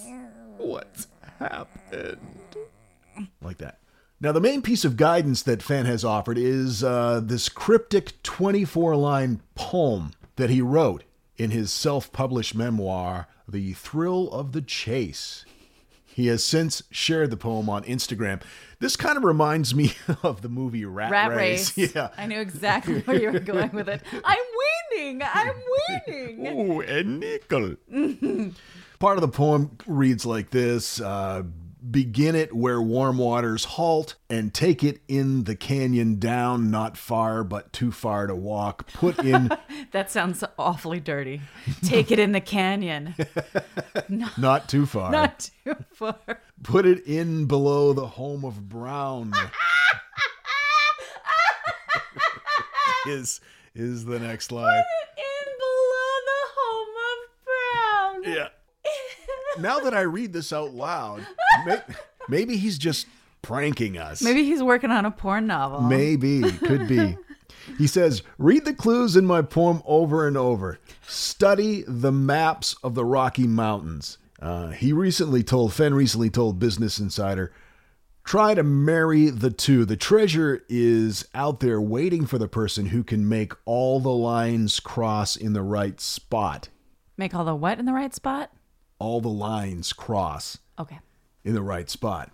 What's 0.58 1.08
happened? 1.42 2.20
Like 3.42 3.58
that. 3.58 3.80
Now, 4.20 4.32
the 4.32 4.40
main 4.42 4.62
piece 4.62 4.86
of 4.86 4.98
guidance 4.98 5.42
that 5.44 5.64
Fenn 5.64 5.86
has 5.88 6.06
offered 6.06 6.38
is 6.38 6.84
uh, 6.84 7.22
this 7.24 7.50
cryptic 7.50 8.22
24 8.22 8.96
line 8.96 9.42
poem 9.56 10.12
that 10.36 10.52
he 10.52 10.62
wrote 10.62 11.04
in 11.38 11.50
his 11.52 11.72
self 11.72 12.12
published 12.12 12.54
memoir, 12.54 13.28
The 13.48 13.74
Thrill 13.74 14.30
of 14.32 14.52
the 14.52 14.62
Chase. 14.62 15.44
He 16.06 16.28
has 16.28 16.44
since 16.44 16.84
shared 16.92 17.32
the 17.32 17.38
poem 17.38 17.70
on 17.70 17.84
Instagram. 17.84 18.42
This 18.80 18.96
kind 18.96 19.18
of 19.18 19.24
reminds 19.24 19.74
me 19.74 19.94
of 20.24 20.42
the 20.42 20.50
movie 20.50 20.86
Rat, 20.86 21.10
Rat 21.12 21.32
race. 21.32 21.76
Yeah. 21.78 22.10
I 22.18 22.28
knew 22.28 22.40
exactly 22.40 23.02
where 23.02 23.20
you 23.20 23.32
were 23.32 23.40
going 23.40 23.72
with 23.72 23.90
it. 23.90 24.02
I'm 24.24 24.38
winning. 24.92 25.22
I'm 25.24 25.56
winning. 26.08 26.48
Oh, 26.48 26.82
a 26.82 27.04
nickel. 27.04 27.76
Part 29.02 29.18
of 29.18 29.22
the 29.22 29.30
poem 29.30 29.80
reads 29.88 30.28
like 30.28 30.52
this 30.52 31.02
uh, 31.02 31.42
Begin 31.90 32.36
it 32.36 32.54
where 32.56 32.80
warm 32.80 33.18
waters 33.18 33.66
halt, 33.66 34.14
and 34.30 34.54
take 34.54 34.84
it 34.84 35.02
in 35.08 35.46
the 35.46 35.56
canyon 35.56 36.20
down, 36.20 36.70
not 36.70 36.96
far, 36.98 37.44
but 37.44 37.74
too 37.74 37.92
far 37.92 38.28
to 38.28 38.36
walk. 38.36 38.94
Put 38.94 39.18
in, 39.26 39.50
That 39.92 40.12
sounds 40.12 40.44
awfully 40.60 41.00
dirty. 41.00 41.42
Take 41.84 42.12
it 42.12 42.20
in 42.20 42.32
the 42.32 42.42
canyon. 42.42 43.16
not 44.38 44.70
too 44.70 44.86
far. 44.86 45.10
Not 45.12 45.50
too 45.64 45.76
far. 45.94 46.20
Put 46.62 46.86
it 46.86 47.04
in 47.08 47.48
below 47.48 47.94
the 47.94 48.06
home 48.06 48.46
of 48.46 48.70
Brown. 48.70 49.34
is 53.08 53.42
is 53.74 54.06
the 54.06 54.20
next 54.20 54.52
line. 54.52 54.66
Put 54.66 55.20
it 55.20 55.26
In 55.26 55.48
below 55.58 56.12
the 56.30 56.42
home 56.56 56.96
of 57.10 58.26
Brown. 58.26 58.36
Yeah. 58.36 58.61
Now 59.62 59.80
that 59.80 59.94
I 59.94 60.02
read 60.02 60.34
this 60.34 60.52
out 60.52 60.74
loud, 60.74 61.26
may, 61.66 61.82
maybe 62.28 62.58
he's 62.58 62.78
just 62.78 63.08
pranking 63.42 63.98
us. 63.98 64.22
Maybe 64.22 64.44
he's 64.44 64.64
working 64.64 64.92
on 64.92 65.06
a 65.06 65.12
porn 65.12 65.48
novel. 65.48 65.82
Maybe, 65.82 66.42
could 66.42 66.88
be. 66.88 67.18
He 67.78 67.88
says, 67.88 68.24
read 68.38 68.66
the 68.66 68.74
clues 68.74 69.16
in 69.16 69.26
my 69.26 69.42
poem 69.42 69.82
over 69.86 70.28
and 70.28 70.36
over. 70.36 70.80
Study 71.08 71.84
the 71.88 72.12
maps 72.12 72.76
of 72.84 72.96
the 72.96 73.06
Rocky 73.06 73.48
Mountains. 73.48 74.18
Uh, 74.42 74.70
he 74.70 74.92
recently 74.92 75.44
told, 75.44 75.74
Fenn 75.74 75.94
recently 75.94 76.30
told 76.30 76.60
Business 76.60 77.00
Insider, 77.00 77.52
try 78.24 78.56
to 78.56 78.64
marry 78.64 79.30
the 79.30 79.52
two. 79.52 79.86
The 79.86 79.96
treasure 79.96 80.64
is 80.70 81.28
out 81.36 81.60
there 81.60 81.80
waiting 81.80 82.26
for 82.26 82.38
the 82.40 82.48
person 82.48 82.88
who 82.88 83.04
can 83.04 83.30
make 83.30 83.54
all 83.66 84.00
the 84.00 84.10
lines 84.10 84.80
cross 84.80 85.36
in 85.36 85.54
the 85.54 85.62
right 85.62 86.02
spot. 86.02 86.70
Make 87.18 87.36
all 87.36 87.46
the 87.46 87.56
what 87.56 87.78
in 87.78 87.86
the 87.86 87.94
right 87.94 88.16
spot? 88.16 88.52
All 89.02 89.20
the 89.22 89.30
lines 89.30 89.94
cross 89.94 90.58
Okay. 90.80 91.00
in 91.44 91.54
the 91.56 91.62
right 91.64 91.90
spot. 91.90 92.32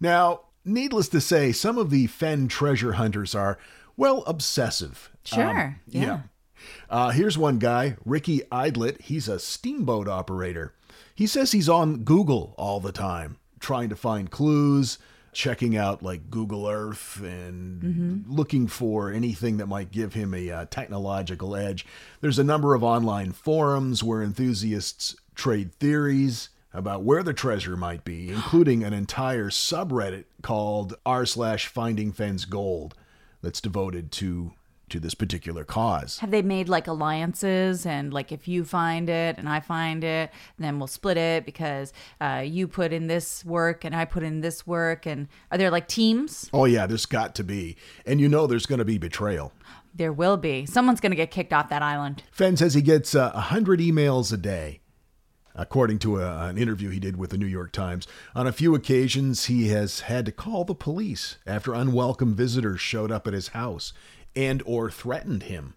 Now, 0.00 0.40
needless 0.64 1.08
to 1.10 1.20
say, 1.20 1.52
some 1.52 1.76
of 1.76 1.90
the 1.90 2.06
Fenn 2.06 2.48
treasure 2.48 2.92
hunters 2.92 3.34
are, 3.34 3.58
well, 3.96 4.22
obsessive. 4.26 5.10
Sure. 5.24 5.78
yeah. 5.86 6.20
Uh, 6.88 7.10
here's 7.10 7.36
one 7.36 7.58
guy, 7.58 7.96
Ricky 8.04 8.40
Idlet. 8.50 9.00
He's 9.02 9.28
a 9.28 9.38
steamboat 9.38 10.08
operator. 10.08 10.72
He 11.14 11.26
says 11.26 11.52
he's 11.52 11.68
on 11.68 12.04
Google 12.04 12.54
all 12.56 12.80
the 12.80 12.92
time, 12.92 13.36
trying 13.60 13.88
to 13.90 13.96
find 13.96 14.30
clues, 14.30 14.98
checking 15.32 15.76
out 15.76 16.02
like 16.02 16.30
Google 16.30 16.66
Earth, 16.68 17.20
and 17.22 18.24
looking 18.28 18.66
for 18.66 19.10
anything 19.12 19.58
that 19.58 19.66
might 19.66 19.90
give 19.92 20.14
him 20.14 20.32
a 20.34 20.50
uh, 20.50 20.64
technological 20.70 21.54
edge. 21.54 21.84
There's 22.20 22.38
a 22.38 22.44
number 22.44 22.74
of 22.74 22.82
online 22.82 23.32
forums 23.32 24.02
where 24.02 24.22
enthusiasts 24.22 25.14
trade 25.38 25.72
theories 25.76 26.50
about 26.74 27.02
where 27.02 27.22
the 27.22 27.32
treasure 27.32 27.76
might 27.76 28.04
be, 28.04 28.28
including 28.28 28.82
an 28.82 28.92
entire 28.92 29.48
subreddit 29.48 30.24
called 30.42 30.94
r 31.06 31.24
slash 31.24 31.66
finding 31.68 32.12
Fenn's 32.12 32.44
gold 32.44 32.94
that's 33.40 33.60
devoted 33.60 34.12
to 34.12 34.52
to 34.90 34.98
this 34.98 35.14
particular 35.14 35.64
cause. 35.64 36.18
Have 36.20 36.30
they 36.30 36.40
made 36.40 36.66
like 36.66 36.86
alliances 36.86 37.84
and 37.84 38.12
like 38.12 38.32
if 38.32 38.48
you 38.48 38.64
find 38.64 39.10
it 39.10 39.36
and 39.36 39.46
I 39.46 39.60
find 39.60 40.02
it, 40.02 40.30
then 40.58 40.78
we'll 40.78 40.86
split 40.86 41.18
it 41.18 41.44
because 41.44 41.92
uh, 42.22 42.42
you 42.44 42.66
put 42.66 42.94
in 42.94 43.06
this 43.06 43.44
work 43.44 43.84
and 43.84 43.94
I 43.94 44.06
put 44.06 44.22
in 44.22 44.40
this 44.40 44.66
work 44.66 45.04
and 45.04 45.28
are 45.52 45.58
there 45.58 45.70
like 45.70 45.88
teams? 45.88 46.48
Oh 46.54 46.64
yeah, 46.64 46.86
there's 46.86 47.04
got 47.04 47.34
to 47.34 47.44
be. 47.44 47.76
And 48.06 48.18
you 48.18 48.30
know 48.30 48.46
there's 48.46 48.64
going 48.64 48.78
to 48.78 48.84
be 48.86 48.96
betrayal. 48.96 49.52
There 49.94 50.12
will 50.12 50.38
be. 50.38 50.64
Someone's 50.64 51.00
going 51.00 51.12
to 51.12 51.16
get 51.16 51.30
kicked 51.30 51.52
off 51.52 51.68
that 51.68 51.82
island. 51.82 52.22
Fenn 52.30 52.56
says 52.56 52.72
he 52.72 52.82
gets 52.82 53.14
uh, 53.14 53.30
100 53.34 53.80
emails 53.80 54.32
a 54.32 54.38
day, 54.38 54.80
according 55.58 55.98
to 55.98 56.20
a, 56.20 56.46
an 56.46 56.56
interview 56.56 56.88
he 56.88 57.00
did 57.00 57.16
with 57.16 57.30
the 57.30 57.36
New 57.36 57.46
York 57.46 57.72
Times. 57.72 58.06
On 58.34 58.46
a 58.46 58.52
few 58.52 58.74
occasions, 58.74 59.46
he 59.46 59.68
has 59.68 60.00
had 60.00 60.24
to 60.24 60.32
call 60.32 60.64
the 60.64 60.74
police 60.74 61.36
after 61.46 61.74
unwelcome 61.74 62.34
visitors 62.34 62.80
showed 62.80 63.10
up 63.10 63.26
at 63.26 63.34
his 63.34 63.48
house 63.48 63.92
and 64.34 64.62
or 64.64 64.90
threatened 64.90 65.42
him. 65.44 65.74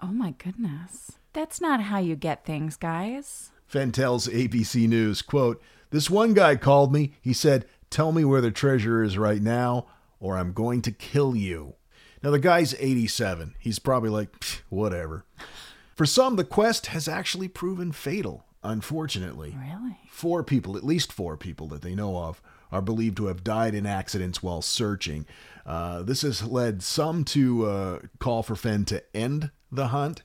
Oh 0.00 0.12
my 0.12 0.30
goodness. 0.30 1.12
That's 1.32 1.60
not 1.60 1.82
how 1.82 1.98
you 1.98 2.16
get 2.16 2.44
things, 2.44 2.76
guys. 2.76 3.50
Fenn 3.66 3.92
tells 3.92 4.28
ABC 4.28 4.88
News, 4.88 5.20
quote, 5.20 5.60
This 5.90 6.08
one 6.08 6.32
guy 6.32 6.56
called 6.56 6.92
me. 6.92 7.12
He 7.20 7.32
said, 7.32 7.66
Tell 7.90 8.12
me 8.12 8.24
where 8.24 8.40
the 8.40 8.50
treasure 8.50 9.02
is 9.02 9.18
right 9.18 9.42
now, 9.42 9.86
or 10.20 10.38
I'm 10.38 10.52
going 10.52 10.80
to 10.82 10.92
kill 10.92 11.34
you. 11.34 11.74
Now, 12.22 12.30
the 12.30 12.38
guy's 12.38 12.74
87. 12.78 13.54
He's 13.58 13.78
probably 13.78 14.10
like, 14.10 14.34
whatever. 14.68 15.24
For 15.94 16.06
some, 16.06 16.36
the 16.36 16.44
quest 16.44 16.86
has 16.86 17.08
actually 17.08 17.48
proven 17.48 17.92
fatal, 17.92 18.44
unfortunately. 18.68 19.56
Really? 19.58 19.96
Four 20.08 20.42
people, 20.42 20.76
at 20.76 20.84
least 20.84 21.12
four 21.12 21.36
people 21.36 21.66
that 21.68 21.82
they 21.82 21.94
know 21.94 22.18
of, 22.18 22.40
are 22.70 22.82
believed 22.82 23.16
to 23.16 23.26
have 23.26 23.42
died 23.42 23.74
in 23.74 23.86
accidents 23.86 24.42
while 24.42 24.62
searching. 24.62 25.26
Uh, 25.64 26.02
this 26.02 26.22
has 26.22 26.42
led 26.44 26.82
some 26.82 27.24
to 27.24 27.66
uh, 27.66 27.98
call 28.18 28.42
for 28.42 28.56
Fenn 28.56 28.84
to 28.86 29.02
end 29.14 29.50
the 29.72 29.88
hunt. 29.88 30.22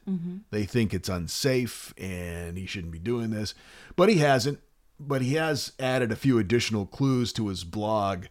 They 0.52 0.66
think 0.66 0.94
it's 0.94 1.10
unsafe 1.10 1.94
and 1.98 2.58
he 2.58 2.66
shouldn't 2.66 2.94
be 2.94 3.00
doing 3.00 3.32
this, 3.32 3.54
but 3.96 4.10
he 4.10 4.18
hasn't. 4.18 4.60
But 5.00 5.22
he 5.22 5.34
has 5.34 5.74
added 5.80 6.12
a 6.12 6.16
few 6.16 6.38
additional 6.38 6.86
clues 6.86 7.34
to 7.34 7.48
his 7.48 7.64
blog 7.64 8.26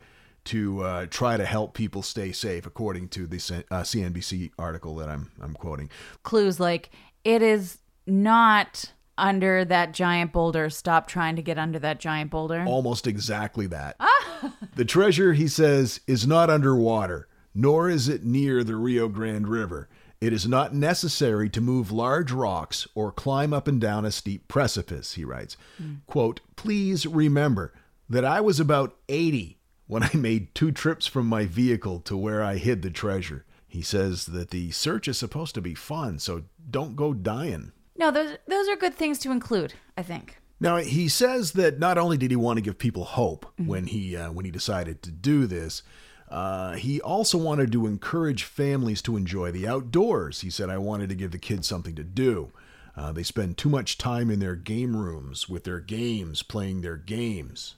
to 0.44 0.82
uh, 0.82 1.06
try 1.06 1.36
to 1.36 1.44
help 1.44 1.74
people 1.74 2.02
stay 2.02 2.32
safe, 2.32 2.66
according 2.66 3.08
to 3.08 3.26
the 3.26 3.36
uh, 3.70 3.82
CNBC 3.82 4.52
article 4.58 4.96
that 4.96 5.08
I'm 5.08 5.30
I'm 5.40 5.54
quoting. 5.54 5.90
Clues 6.22 6.58
like 6.58 6.90
it 7.24 7.42
is 7.42 7.78
not 8.06 8.92
under 9.18 9.64
that 9.64 9.92
giant 9.92 10.32
boulder. 10.32 10.70
Stop 10.70 11.06
trying 11.06 11.36
to 11.36 11.42
get 11.42 11.58
under 11.58 11.78
that 11.78 12.00
giant 12.00 12.30
boulder. 12.30 12.64
Almost 12.66 13.06
exactly 13.06 13.66
that. 13.68 13.96
Ah! 14.00 14.54
the 14.76 14.84
treasure, 14.84 15.32
he 15.32 15.48
says, 15.48 16.00
is 16.06 16.26
not 16.26 16.50
underwater, 16.50 17.28
nor 17.54 17.88
is 17.88 18.08
it 18.08 18.24
near 18.24 18.64
the 18.64 18.76
Rio 18.76 19.08
Grande 19.08 19.48
River. 19.48 19.88
It 20.20 20.32
is 20.32 20.46
not 20.46 20.72
necessary 20.72 21.50
to 21.50 21.60
move 21.60 21.90
large 21.90 22.30
rocks 22.30 22.86
or 22.94 23.10
climb 23.10 23.52
up 23.52 23.66
and 23.66 23.80
down 23.80 24.04
a 24.04 24.12
steep 24.12 24.46
precipice, 24.46 25.14
he 25.14 25.24
writes. 25.24 25.56
Hmm. 25.78 25.94
Quote, 26.06 26.40
please 26.54 27.06
remember 27.06 27.74
that 28.08 28.24
I 28.24 28.40
was 28.40 28.60
about 28.60 28.96
80 29.08 29.58
when 29.88 30.04
I 30.04 30.10
made 30.14 30.54
two 30.54 30.70
trips 30.70 31.06
from 31.06 31.26
my 31.26 31.44
vehicle 31.44 31.98
to 32.00 32.16
where 32.16 32.42
I 32.42 32.56
hid 32.56 32.82
the 32.82 32.90
treasure. 32.90 33.44
He 33.66 33.82
says 33.82 34.26
that 34.26 34.50
the 34.50 34.70
search 34.70 35.08
is 35.08 35.18
supposed 35.18 35.54
to 35.54 35.60
be 35.60 35.74
fun, 35.74 36.18
so 36.18 36.44
don't 36.70 36.94
go 36.94 37.12
dying. 37.12 37.72
No, 37.96 38.10
those 38.10 38.36
those 38.46 38.68
are 38.68 38.76
good 38.76 38.94
things 38.94 39.18
to 39.20 39.30
include. 39.30 39.74
I 39.96 40.02
think. 40.02 40.38
Now 40.60 40.76
he 40.76 41.08
says 41.08 41.52
that 41.52 41.78
not 41.78 41.98
only 41.98 42.16
did 42.16 42.30
he 42.30 42.36
want 42.36 42.56
to 42.56 42.62
give 42.62 42.78
people 42.78 43.04
hope 43.04 43.46
when 43.56 43.86
he 43.86 44.16
uh, 44.16 44.30
when 44.32 44.44
he 44.44 44.50
decided 44.50 45.02
to 45.02 45.10
do 45.10 45.46
this, 45.46 45.82
uh, 46.28 46.74
he 46.74 47.00
also 47.00 47.36
wanted 47.36 47.72
to 47.72 47.86
encourage 47.86 48.44
families 48.44 49.02
to 49.02 49.16
enjoy 49.16 49.50
the 49.50 49.66
outdoors. 49.66 50.40
He 50.40 50.50
said, 50.50 50.70
"I 50.70 50.78
wanted 50.78 51.08
to 51.08 51.14
give 51.14 51.32
the 51.32 51.38
kids 51.38 51.66
something 51.66 51.94
to 51.96 52.04
do. 52.04 52.52
Uh, 52.96 53.10
they 53.12 53.22
spend 53.22 53.56
too 53.56 53.68
much 53.68 53.98
time 53.98 54.30
in 54.30 54.38
their 54.38 54.54
game 54.54 54.96
rooms 54.96 55.48
with 55.48 55.64
their 55.64 55.80
games, 55.80 56.42
playing 56.42 56.82
their 56.82 56.96
games, 56.96 57.74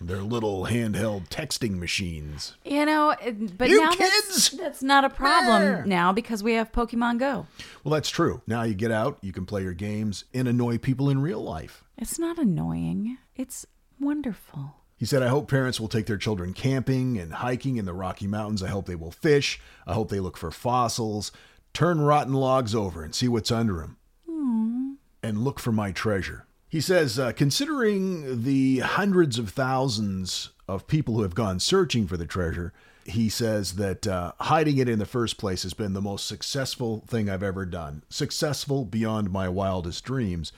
their 0.00 0.22
little 0.22 0.66
handheld 0.66 1.28
texting 1.28 1.78
machines." 1.78 2.56
You 2.64 2.86
know, 2.86 3.14
but 3.56 3.68
You 3.68 3.80
now 3.80 3.92
kids! 3.92 4.28
That's, 4.28 4.50
that's 4.50 4.82
not 4.82 5.04
a 5.04 5.10
problem 5.10 5.88
now 5.88 6.12
because 6.12 6.42
we 6.42 6.54
have 6.54 6.72
Pokemon 6.72 7.18
Go. 7.18 7.46
Well, 7.84 7.92
that's 7.92 8.10
true. 8.10 8.42
Now 8.46 8.62
you 8.62 8.74
get 8.74 8.90
out, 8.90 9.18
you 9.20 9.32
can 9.32 9.46
play 9.46 9.62
your 9.62 9.74
games 9.74 10.24
and 10.34 10.46
annoy 10.48 10.78
people 10.78 11.08
in 11.08 11.20
real 11.22 11.42
life. 11.42 11.84
It's 11.98 12.18
not 12.18 12.38
annoying. 12.38 13.18
It's 13.36 13.66
wonderful. 14.00 14.76
He 14.96 15.06
said, 15.06 15.22
I 15.22 15.28
hope 15.28 15.50
parents 15.50 15.80
will 15.80 15.88
take 15.88 16.06
their 16.06 16.16
children 16.16 16.52
camping 16.52 17.18
and 17.18 17.32
hiking 17.32 17.76
in 17.76 17.86
the 17.86 17.92
Rocky 17.92 18.28
Mountains. 18.28 18.62
I 18.62 18.68
hope 18.68 18.86
they 18.86 18.94
will 18.94 19.10
fish. 19.10 19.60
I 19.84 19.94
hope 19.94 20.10
they 20.10 20.20
look 20.20 20.36
for 20.36 20.52
fossils, 20.52 21.32
turn 21.72 22.00
rotten 22.00 22.34
logs 22.34 22.72
over 22.72 23.02
and 23.02 23.12
see 23.12 23.26
what's 23.26 23.50
under 23.50 23.78
them, 23.78 23.96
and 25.24 25.38
look 25.42 25.58
for 25.58 25.72
my 25.72 25.90
treasure. 25.90 26.46
He 26.72 26.80
says, 26.80 27.18
uh, 27.18 27.32
considering 27.32 28.44
the 28.44 28.78
hundreds 28.78 29.38
of 29.38 29.50
thousands 29.50 30.52
of 30.66 30.86
people 30.86 31.16
who 31.16 31.22
have 31.22 31.34
gone 31.34 31.60
searching 31.60 32.06
for 32.06 32.16
the 32.16 32.24
treasure, 32.24 32.72
he 33.04 33.28
says 33.28 33.74
that 33.74 34.06
uh, 34.06 34.32
hiding 34.40 34.78
it 34.78 34.88
in 34.88 34.98
the 34.98 35.04
first 35.04 35.36
place 35.36 35.64
has 35.64 35.74
been 35.74 35.92
the 35.92 36.00
most 36.00 36.26
successful 36.26 37.04
thing 37.06 37.28
I've 37.28 37.42
ever 37.42 37.66
done. 37.66 38.04
Successful 38.08 38.86
beyond 38.86 39.30
my 39.30 39.50
wildest 39.50 40.02
dreams 40.02 40.50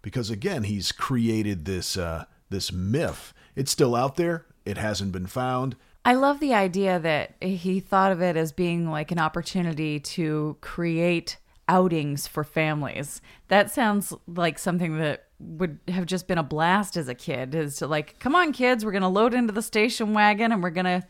because 0.00 0.30
again 0.30 0.62
he's 0.62 0.92
created 0.92 1.66
this 1.66 1.94
uh, 1.98 2.24
this 2.48 2.72
myth. 2.72 3.34
It's 3.54 3.70
still 3.70 3.94
out 3.94 4.16
there. 4.16 4.46
It 4.64 4.78
hasn't 4.78 5.12
been 5.12 5.26
found. 5.26 5.76
I 6.06 6.14
love 6.14 6.40
the 6.40 6.54
idea 6.54 6.98
that 6.98 7.34
he 7.38 7.80
thought 7.80 8.12
of 8.12 8.22
it 8.22 8.34
as 8.34 8.50
being 8.50 8.90
like 8.90 9.12
an 9.12 9.18
opportunity 9.18 10.00
to 10.00 10.56
create 10.62 11.36
outings 11.68 12.26
for 12.26 12.44
families. 12.44 13.20
That 13.48 13.70
sounds 13.70 14.14
like 14.26 14.58
something 14.58 14.96
that 14.96 15.26
would 15.40 15.78
have 15.88 16.06
just 16.06 16.28
been 16.28 16.38
a 16.38 16.42
blast 16.42 16.96
as 16.96 17.08
a 17.08 17.14
kid 17.14 17.54
is 17.54 17.76
to 17.76 17.86
like, 17.86 18.18
come 18.18 18.34
on 18.34 18.52
kids, 18.52 18.84
we're 18.84 18.92
going 18.92 19.02
to 19.02 19.08
load 19.08 19.34
into 19.34 19.52
the 19.52 19.62
station 19.62 20.12
wagon 20.12 20.52
and 20.52 20.62
we're 20.62 20.70
going 20.70 20.84
to 20.84 21.02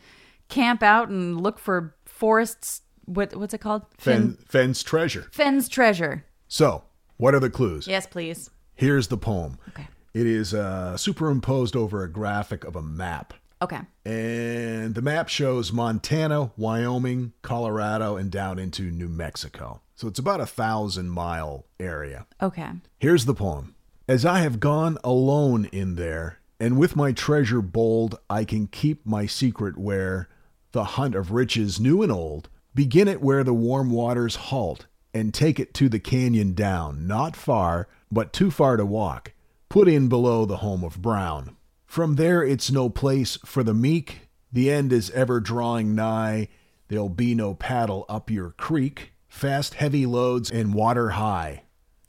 camp 0.47 0.81
out 0.81 1.09
and 1.09 1.41
look 1.41 1.59
for 1.59 1.95
Forrest's 2.05 2.81
what 3.05 3.35
what's 3.35 3.53
it 3.53 3.59
called? 3.59 3.83
Fenn, 3.97 4.37
Fenn's 4.47 4.83
treasure. 4.83 5.27
Fenn's 5.31 5.67
treasure. 5.67 6.25
So, 6.47 6.83
what 7.17 7.33
are 7.33 7.39
the 7.39 7.49
clues? 7.49 7.87
Yes, 7.87 8.05
please. 8.05 8.49
Here's 8.75 9.07
the 9.07 9.17
poem. 9.17 9.57
Okay. 9.69 9.87
It 10.13 10.27
is 10.27 10.53
uh, 10.53 10.97
superimposed 10.97 11.75
over 11.75 12.03
a 12.03 12.11
graphic 12.11 12.63
of 12.63 12.75
a 12.75 12.81
map. 12.81 13.33
Okay. 13.61 13.79
And 14.05 14.95
the 14.95 15.01
map 15.01 15.29
shows 15.29 15.71
Montana, 15.71 16.51
Wyoming, 16.57 17.33
Colorado, 17.43 18.17
and 18.17 18.31
down 18.31 18.57
into 18.59 18.83
New 18.83 19.07
Mexico. 19.07 19.81
So 19.95 20.07
it's 20.07 20.19
about 20.19 20.41
a 20.41 20.47
thousand 20.47 21.11
mile 21.11 21.65
area. 21.79 22.25
Okay. 22.41 22.69
Here's 22.97 23.25
the 23.25 23.35
poem. 23.35 23.75
As 24.11 24.25
I 24.25 24.39
have 24.39 24.59
gone 24.59 24.97
alone 25.05 25.69
in 25.71 25.95
there, 25.95 26.39
and 26.59 26.77
with 26.77 26.97
my 26.97 27.13
treasure 27.13 27.61
bold, 27.61 28.19
I 28.29 28.43
can 28.43 28.67
keep 28.67 29.05
my 29.05 29.25
secret 29.25 29.77
where 29.77 30.27
the 30.73 30.83
hunt 30.83 31.15
of 31.15 31.31
riches 31.31 31.79
new 31.79 32.01
and 32.01 32.11
old. 32.11 32.49
Begin 32.75 33.07
it 33.07 33.21
where 33.21 33.45
the 33.45 33.53
warm 33.53 33.89
waters 33.89 34.35
halt, 34.35 34.85
and 35.13 35.33
take 35.33 35.61
it 35.61 35.73
to 35.75 35.87
the 35.87 35.97
canyon 35.97 36.53
down, 36.55 37.07
not 37.07 37.37
far, 37.37 37.87
but 38.11 38.33
too 38.33 38.51
far 38.51 38.75
to 38.75 38.85
walk. 38.85 39.31
Put 39.69 39.87
in 39.87 40.09
below 40.09 40.43
the 40.43 40.57
home 40.57 40.83
of 40.83 41.01
Brown. 41.01 41.55
From 41.85 42.15
there 42.15 42.43
it's 42.43 42.69
no 42.69 42.89
place 42.89 43.37
for 43.45 43.63
the 43.63 43.73
meek. 43.73 44.27
The 44.51 44.69
end 44.69 44.91
is 44.91 45.09
ever 45.11 45.39
drawing 45.39 45.95
nigh. 45.95 46.49
There'll 46.89 47.07
be 47.07 47.33
no 47.33 47.53
paddle 47.53 48.05
up 48.09 48.29
your 48.29 48.49
creek. 48.57 49.13
Fast 49.29 49.75
heavy 49.75 50.05
loads 50.05 50.51
and 50.51 50.73
water 50.73 51.11
high. 51.11 51.63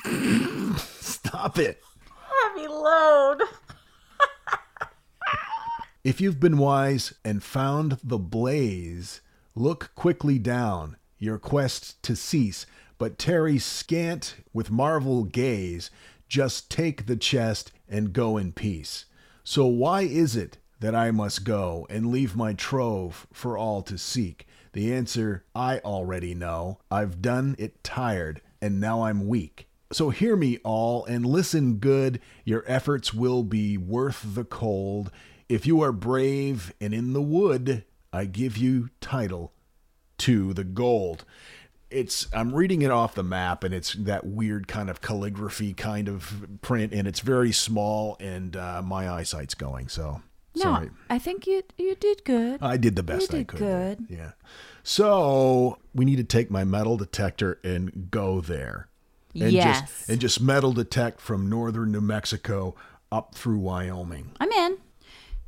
Stop 0.99 1.61
it. 1.61 1.81
Load. 2.83 3.43
If 6.05 6.21
you've 6.21 6.41
been 6.41 6.59
wise 6.59 7.15
and 7.25 7.45
found 7.45 7.99
the 8.03 8.19
blaze, 8.19 9.21
look 9.55 9.93
quickly 9.95 10.37
down, 10.37 10.97
your 11.17 11.39
quest 11.39 12.03
to 12.03 12.17
cease, 12.17 12.67
but 12.99 13.21
tarry 13.21 13.61
scant 13.61 14.35
with 14.53 14.73
marvel 14.73 15.23
gaze, 15.23 15.93
just 16.29 16.73
take 16.73 17.07
the 17.07 17.15
chest 17.15 17.71
and 17.89 18.13
go 18.13 18.37
in 18.37 18.51
peace. 18.51 19.05
So 19.45 19.65
why 19.67 20.03
is 20.03 20.35
it 20.35 20.59
that 20.81 20.97
I 20.97 21.13
must 21.13 21.45
go 21.45 21.87
and 21.89 22.11
leave 22.11 22.35
my 22.35 22.53
trove 22.53 23.29
for 23.33 23.57
all 23.57 23.81
to 23.83 23.97
seek? 23.97 24.49
The 24.73 24.93
answer 24.93 25.45
I 25.55 25.79
already 25.85 26.35
know. 26.35 26.79
I've 26.91 27.23
done 27.23 27.55
it 27.61 27.85
tired, 27.85 28.43
and 28.61 28.81
now 28.81 29.03
I'm 29.05 29.29
weak. 29.29 29.69
So 29.93 30.11
hear 30.11 30.37
me 30.37 30.59
all 30.65 31.05
and 31.05 31.25
listen 31.27 31.77
good. 31.77 32.21
Your 32.45 32.65
efforts 32.67 33.13
will 33.13 33.43
be 33.43 33.77
worth 33.77 34.35
the 34.35 34.45
cold. 34.45 35.11
If 35.49 35.67
you 35.67 35.83
are 35.83 35.93
brave 35.93 36.73
and 36.81 36.95
in 36.95 37.13
the 37.13 37.23
wood, 37.23 37.85
I 38.13 38.25
give 38.25 38.57
you 38.57 38.89
title 39.01 39.53
to 40.19 40.53
the 40.55 40.65
gold. 40.65 41.25
It's 41.91 42.27
I'm 42.33 42.55
reading 42.55 42.81
it 42.83 42.91
off 42.91 43.15
the 43.15 43.23
map 43.23 43.65
and 43.65 43.75
it's 43.75 43.93
that 43.93 44.25
weird 44.27 44.67
kind 44.67 44.89
of 44.89 45.03
calligraphy 45.03 45.75
kind 45.75 46.09
of 46.09 46.47
print 46.63 46.95
and 46.95 47.07
it's 47.07 47.21
very 47.21 47.53
small 47.53 48.17
and 48.19 48.57
uh, 48.57 48.81
my 48.83 49.11
eyesight's 49.11 49.55
going 49.55 49.89
so 49.89 50.23
No, 50.55 50.63
sorry. 50.63 50.91
I 51.11 51.19
think 51.19 51.47
you 51.47 51.63
you 51.77 51.95
did 51.97 52.25
good. 52.25 52.63
I 52.63 52.79
did 52.79 52.97
the 52.97 53.03
best 53.03 53.35
I 53.35 53.39
did 53.39 53.49
could. 53.49 53.59
good. 53.59 54.07
Yeah. 54.09 54.33
So 54.83 55.79
we 55.95 56.07
need 56.07 56.17
to 56.17 56.25
take 56.25 56.51
my 56.51 56.65
metal 56.65 56.97
detector 56.97 57.59
and 57.63 58.11
go 58.11 58.41
there. 58.41 58.89
And 59.35 59.53
Yes. 59.53 59.81
Just, 59.81 60.09
and 60.09 60.21
just 60.21 60.41
metal 60.41 60.73
detect 60.73 61.21
from 61.21 61.49
northern 61.49 61.93
New 61.93 62.01
Mexico 62.01 62.75
up 63.11 63.35
through 63.35 63.59
Wyoming. 63.59 64.33
I'm 64.41 64.51
in. 64.53 64.79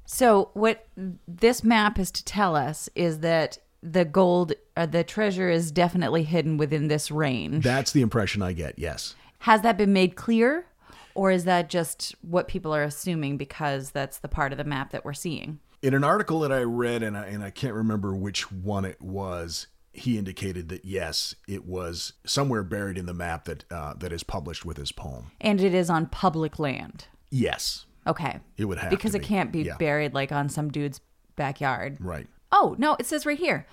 So 0.06 0.50
what 0.54 0.86
this 1.26 1.64
map 1.64 1.98
is 1.98 2.10
to 2.12 2.24
tell 2.24 2.54
us 2.56 2.88
is 2.94 3.20
that 3.20 3.58
the 3.82 4.04
gold, 4.04 4.52
uh, 4.76 4.86
the 4.86 5.04
treasure 5.04 5.50
is 5.50 5.70
definitely 5.70 6.24
hidden 6.24 6.56
within 6.56 6.88
this 6.88 7.10
range. 7.10 7.64
That's 7.64 7.92
the 7.92 8.02
impression 8.02 8.42
I 8.42 8.52
get. 8.52 8.78
Yes. 8.78 9.14
Has 9.40 9.62
that 9.62 9.76
been 9.76 9.92
made 9.92 10.16
clear, 10.16 10.66
or 11.14 11.30
is 11.30 11.44
that 11.44 11.68
just 11.68 12.14
what 12.22 12.48
people 12.48 12.74
are 12.74 12.82
assuming 12.82 13.36
because 13.36 13.90
that's 13.90 14.18
the 14.18 14.28
part 14.28 14.52
of 14.52 14.58
the 14.58 14.64
map 14.64 14.90
that 14.92 15.04
we're 15.04 15.12
seeing? 15.12 15.60
In 15.82 15.92
an 15.92 16.02
article 16.02 16.40
that 16.40 16.52
I 16.52 16.62
read, 16.62 17.02
and 17.02 17.16
I, 17.16 17.26
and 17.26 17.44
I 17.44 17.50
can't 17.50 17.74
remember 17.74 18.14
which 18.14 18.50
one 18.50 18.86
it 18.86 19.02
was, 19.02 19.66
he 19.94 20.18
indicated 20.18 20.68
that 20.70 20.84
yes, 20.84 21.34
it 21.48 21.64
was 21.64 22.14
somewhere 22.26 22.62
buried 22.62 22.98
in 22.98 23.06
the 23.06 23.14
map 23.14 23.44
that 23.44 23.64
uh, 23.70 23.94
that 23.94 24.12
is 24.12 24.22
published 24.22 24.64
with 24.64 24.76
his 24.76 24.92
poem. 24.92 25.30
And 25.40 25.60
it 25.60 25.74
is 25.74 25.88
on 25.90 26.06
public 26.06 26.58
land. 26.58 27.06
Yes, 27.30 27.86
Okay. 28.06 28.40
it 28.56 28.66
would 28.66 28.78
have 28.78 28.90
because 28.90 29.14
it 29.14 29.20
be. 29.20 29.24
can't 29.26 29.50
be 29.52 29.62
Yeah. 29.62 29.76
buried 29.76 30.12
like 30.14 30.30
on 30.32 30.48
some 30.48 30.70
dude's 30.70 31.00
backyard. 31.36 31.96
Right. 32.00 32.26
Oh, 32.52 32.76
no, 32.78 32.96
it 33.00 33.06
says 33.06 33.24
right 33.26 33.38
here. 33.38 33.66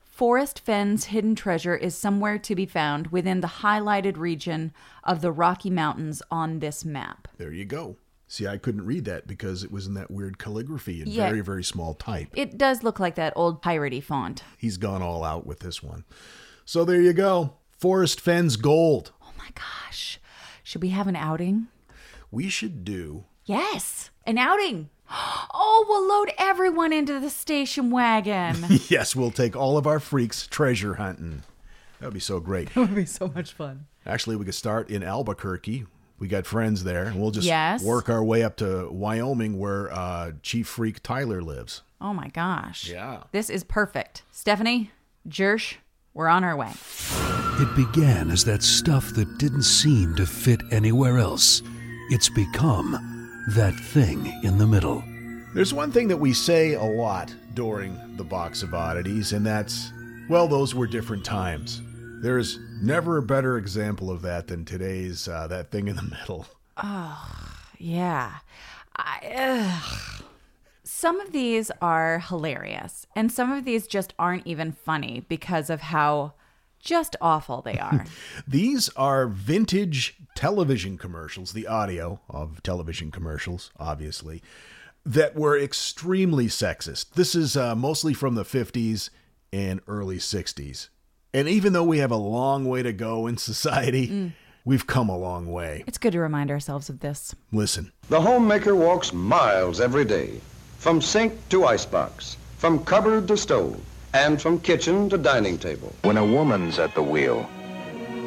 Forrest 0.00 0.58
Fenn's 0.60 1.06
hidden 1.06 1.34
treasure 1.36 1.76
is 1.76 1.96
somewhere 1.96 2.38
to 2.38 2.54
be 2.56 2.66
found 2.66 3.06
within 3.08 3.40
the 3.40 3.46
highlighted 3.62 4.16
region 4.16 4.72
of 5.04 5.20
the 5.20 5.30
Rocky 5.32 5.70
Mountains 5.70 6.22
on 6.30 6.58
this 6.58 6.84
map. 6.84 7.28
There 7.38 7.52
you 7.52 7.64
go. 7.64 7.96
See, 8.30 8.46
I 8.46 8.58
couldn't 8.58 8.84
read 8.84 9.06
that 9.06 9.26
because 9.26 9.64
it 9.64 9.72
was 9.72 9.86
in 9.86 9.94
that 9.94 10.10
weird 10.10 10.38
calligraphy 10.38 11.00
in 11.00 11.08
Yeah. 11.08 11.28
very, 11.28 11.40
very 11.40 11.64
small 11.64 11.94
type. 11.94 12.28
It 12.34 12.58
does 12.58 12.82
look 12.82 13.00
like 13.00 13.14
that 13.14 13.32
old 13.36 13.62
piratey 13.62 14.02
font. 14.02 14.42
He's 14.58 14.76
gone 14.76 15.00
all 15.02 15.24
out 15.24 15.46
with 15.46 15.60
this 15.60 15.82
one. 15.82 16.04
So 16.66 16.84
there 16.84 17.00
you 17.00 17.14
go. 17.14 17.54
Forrest 17.78 18.20
Fenn's 18.20 18.56
Gold. 18.56 19.12
Oh 19.22 19.32
my 19.38 19.48
gosh. 19.54 20.20
Should 20.62 20.82
we 20.82 20.90
have 20.90 21.06
an 21.06 21.16
outing? 21.16 21.68
We 22.30 22.48
should 22.48 22.84
do 22.84 23.24
Yes, 23.46 24.10
an 24.26 24.36
outing. 24.38 24.90
Oh, 25.60 25.86
we'll 25.88 26.06
load 26.06 26.30
everyone 26.38 26.92
into 26.92 27.18
the 27.18 27.30
station 27.30 27.90
wagon. 27.90 28.56
yes, 28.88 29.16
we'll 29.16 29.30
take 29.30 29.56
all 29.56 29.78
of 29.78 29.86
our 29.86 29.98
freaks 30.00 30.46
treasure 30.46 30.94
hunting. 30.94 31.42
That 31.98 32.06
would 32.08 32.14
be 32.14 32.20
so 32.20 32.40
great. 32.40 32.68
That 32.74 32.80
would 32.80 32.94
be 32.94 33.06
so 33.06 33.28
much 33.34 33.52
fun. 33.54 33.86
Actually, 34.04 34.36
we 34.36 34.44
could 34.44 34.54
start 34.54 34.90
in 34.90 35.02
Albuquerque. 35.02 35.86
We 36.18 36.26
got 36.28 36.46
friends 36.46 36.82
there, 36.84 37.04
and 37.04 37.20
we'll 37.20 37.30
just 37.30 37.46
Yes. 37.46 37.82
work 37.82 38.08
our 38.08 38.24
way 38.24 38.42
up 38.42 38.56
to 38.56 38.88
Wyoming, 38.90 39.58
where 39.58 39.92
uh, 39.92 40.32
Chief 40.42 40.66
Freak 40.66 41.02
Tyler 41.02 41.40
lives. 41.42 41.82
oh 42.00 42.12
my 42.14 42.28
gosh. 42.28 42.88
Yeah. 42.88 43.24
This 43.32 43.50
is 43.50 43.64
perfect. 43.64 44.22
Stephanie, 44.32 44.90
Jersh, 45.28 45.74
we're 46.14 46.28
on 46.28 46.44
our 46.44 46.56
way. 46.56 46.72
It 47.60 47.74
began 47.76 48.30
as 48.30 48.44
that 48.44 48.62
stuff 48.62 49.10
that 49.14 49.38
didn't 49.38 49.62
seem 49.64 50.14
to 50.16 50.26
fit 50.26 50.60
anywhere 50.70 51.18
else. 51.18 51.62
It's 52.10 52.28
become 52.28 52.92
that 53.54 53.74
thing 53.74 54.26
in 54.44 54.58
the 54.58 54.66
middle. 54.66 55.02
There's 55.54 55.74
one 55.74 55.90
thing 55.90 56.08
that 56.08 56.16
we 56.16 56.32
say 56.32 56.74
a 56.74 56.84
lot 56.84 57.34
during 57.54 57.98
the 58.16 58.24
Box 58.24 58.62
of 58.62 58.74
Oddities, 58.74 59.32
and 59.32 59.44
that's, 59.44 59.92
well, 60.28 60.46
those 60.46 60.74
were 60.74 60.86
different 60.86 61.24
times. 61.24 61.82
There's 62.20 62.58
never 62.80 63.16
a 63.16 63.22
better 63.22 63.56
example 63.56 64.10
of 64.10 64.22
that 64.22 64.48
than 64.48 64.64
today's 64.64 65.28
uh, 65.28 65.46
that 65.48 65.70
thing 65.70 65.88
in 65.88 65.96
the 65.96 66.02
middle. 66.02 66.46
Oh, 66.76 67.54
yeah. 67.78 68.38
I. 68.96 69.80
Some 70.84 71.20
of 71.20 71.32
these 71.32 71.70
are 71.80 72.18
hilarious, 72.18 73.06
and 73.14 73.30
some 73.30 73.52
of 73.52 73.64
these 73.64 73.86
just 73.86 74.14
aren't 74.18 74.46
even 74.46 74.72
funny 74.72 75.24
because 75.28 75.70
of 75.70 75.80
how 75.80 76.32
just 76.80 77.14
awful 77.20 77.62
they 77.62 77.78
are. 77.78 78.04
These 78.48 78.88
are 78.90 79.28
vintage 79.28 80.16
television 80.34 80.98
commercials, 80.98 81.52
the 81.52 81.66
audio 81.66 82.20
of 82.28 82.62
television 82.62 83.10
commercials, 83.10 83.70
obviously, 83.78 84.42
that 85.04 85.36
were 85.36 85.58
extremely 85.58 86.46
sexist. 86.46 87.10
This 87.10 87.34
is 87.34 87.56
uh, 87.56 87.74
mostly 87.74 88.14
from 88.14 88.34
the 88.34 88.44
50s 88.44 89.10
and 89.52 89.80
early 89.86 90.18
60s. 90.18 90.88
And 91.34 91.46
even 91.46 91.74
though 91.74 91.84
we 91.84 91.98
have 91.98 92.10
a 92.10 92.16
long 92.16 92.64
way 92.64 92.82
to 92.82 92.92
go 92.92 93.26
in 93.26 93.36
society, 93.36 94.08
mm. 94.08 94.32
we've 94.64 94.86
come 94.86 95.10
a 95.10 95.18
long 95.18 95.52
way. 95.52 95.84
it's 95.86 95.98
good 95.98 96.12
to 96.12 96.20
remind 96.20 96.50
ourselves 96.50 96.88
of 96.88 97.00
this. 97.00 97.34
Listen. 97.52 97.92
The 98.08 98.20
homemaker 98.20 98.74
walks 98.74 99.12
miles 99.12 99.78
every 99.78 100.06
day, 100.06 100.40
from 100.78 101.02
sink 101.02 101.34
to 101.50 101.66
icebox, 101.66 102.38
from 102.56 102.82
cupboard 102.84 103.28
to 103.28 103.36
stove, 103.36 103.78
and 104.14 104.40
from 104.40 104.58
kitchen 104.58 105.10
to 105.10 105.18
dining 105.18 105.58
table. 105.58 105.94
When 106.02 106.16
a 106.16 106.24
woman's 106.24 106.78
at 106.78 106.94
the 106.94 107.02
wheel, 107.02 107.46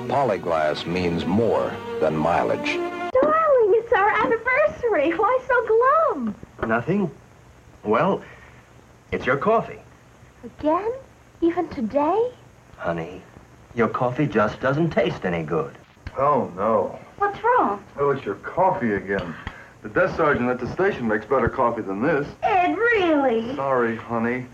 Polyglas 0.08 0.86
means 0.86 1.26
more 1.26 1.74
than 2.02 2.16
mileage. 2.16 2.76
Darling, 2.76 3.74
it's 3.78 3.94
our 3.94 4.12
anniversary. 4.12 5.12
Why 5.18 5.40
so 5.48 6.14
glum? 6.14 6.36
Nothing? 6.68 7.10
Well, 7.84 8.22
it's 9.12 9.26
your 9.26 9.38
coffee. 9.38 9.80
Again? 10.44 10.92
Even 11.42 11.68
today? 11.70 12.32
Honey, 12.82 13.22
your 13.76 13.90
coffee 13.90 14.26
just 14.26 14.60
doesn't 14.60 14.90
taste 14.90 15.24
any 15.24 15.44
good. 15.44 15.78
Oh, 16.18 16.52
no. 16.56 16.98
What's 17.20 17.38
wrong? 17.44 17.84
Oh, 18.00 18.10
it's 18.10 18.26
your 18.26 18.34
coffee 18.36 18.94
again. 18.96 19.36
The 19.84 19.90
desk 19.90 20.18
sergeant 20.18 20.50
at 20.50 20.60
the 20.60 20.68
station 20.74 21.08
makes 21.08 21.28
better 21.28 21.48
coffee 21.48 21.84
than 21.84 22.02
this. 22.02 22.28
Ed, 22.42 22.76
really? 22.76 23.56
Sorry, 23.56 23.96
honey. 23.96 24.48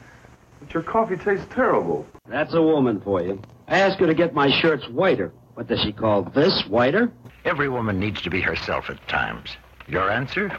But 0.60 0.74
your 0.74 0.84
coffee 0.84 1.16
tastes 1.16 1.48
terrible. 1.52 2.06
That's 2.28 2.54
a 2.54 2.62
woman 2.62 3.00
for 3.00 3.22
you. 3.22 3.42
I 3.70 3.80
asked 3.80 4.02
her 4.02 4.08
to 4.08 4.13
get 4.13 4.34
my 4.34 4.52
shirts 4.60 4.90
whiter. 4.90 5.32
What 5.54 5.68
does 5.68 5.80
she 5.82 5.94
call 5.94 6.24
this, 6.24 6.66
whiter? 6.68 7.10
Every 7.46 7.70
woman 7.70 7.98
needs 7.98 8.22
to 8.24 8.30
be 8.30 8.42
herself 8.42 8.90
at 8.90 9.08
times. 9.08 9.56
Your 9.88 10.12
answer? 10.12 10.52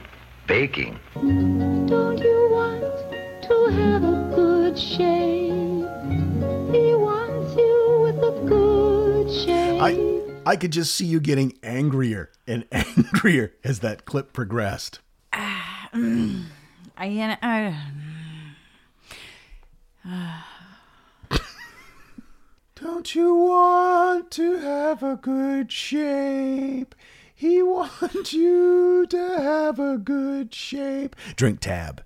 Baking. 0.46 0.98
Don't 1.14 2.16
you 2.16 2.48
want 2.50 2.80
to 3.42 3.70
have 3.72 4.04
a 4.04 4.32
good 4.34 4.78
shave? 4.78 5.67
I 9.80 10.20
I 10.44 10.56
could 10.56 10.72
just 10.72 10.94
see 10.94 11.06
you 11.06 11.20
getting 11.20 11.58
angrier 11.62 12.30
and 12.46 12.64
angrier 12.72 13.54
as 13.64 13.80
that 13.80 14.04
clip 14.04 14.32
progressed. 14.32 15.00
Ah, 15.32 15.88
mm. 15.94 16.44
I, 16.96 17.06
you 17.06 17.28
know, 17.28 17.36
I, 17.40 17.74
Don't 22.74 23.14
you 23.14 23.34
want 23.34 24.30
to 24.32 24.58
have 24.58 25.02
a 25.02 25.16
good 25.16 25.72
shape? 25.72 26.94
He 27.34 27.62
wants 27.62 28.32
you 28.32 29.06
to 29.08 29.16
have 29.16 29.78
a 29.78 29.96
good 29.96 30.54
shape. 30.54 31.16
Drink 31.36 31.60
tab. 31.60 32.02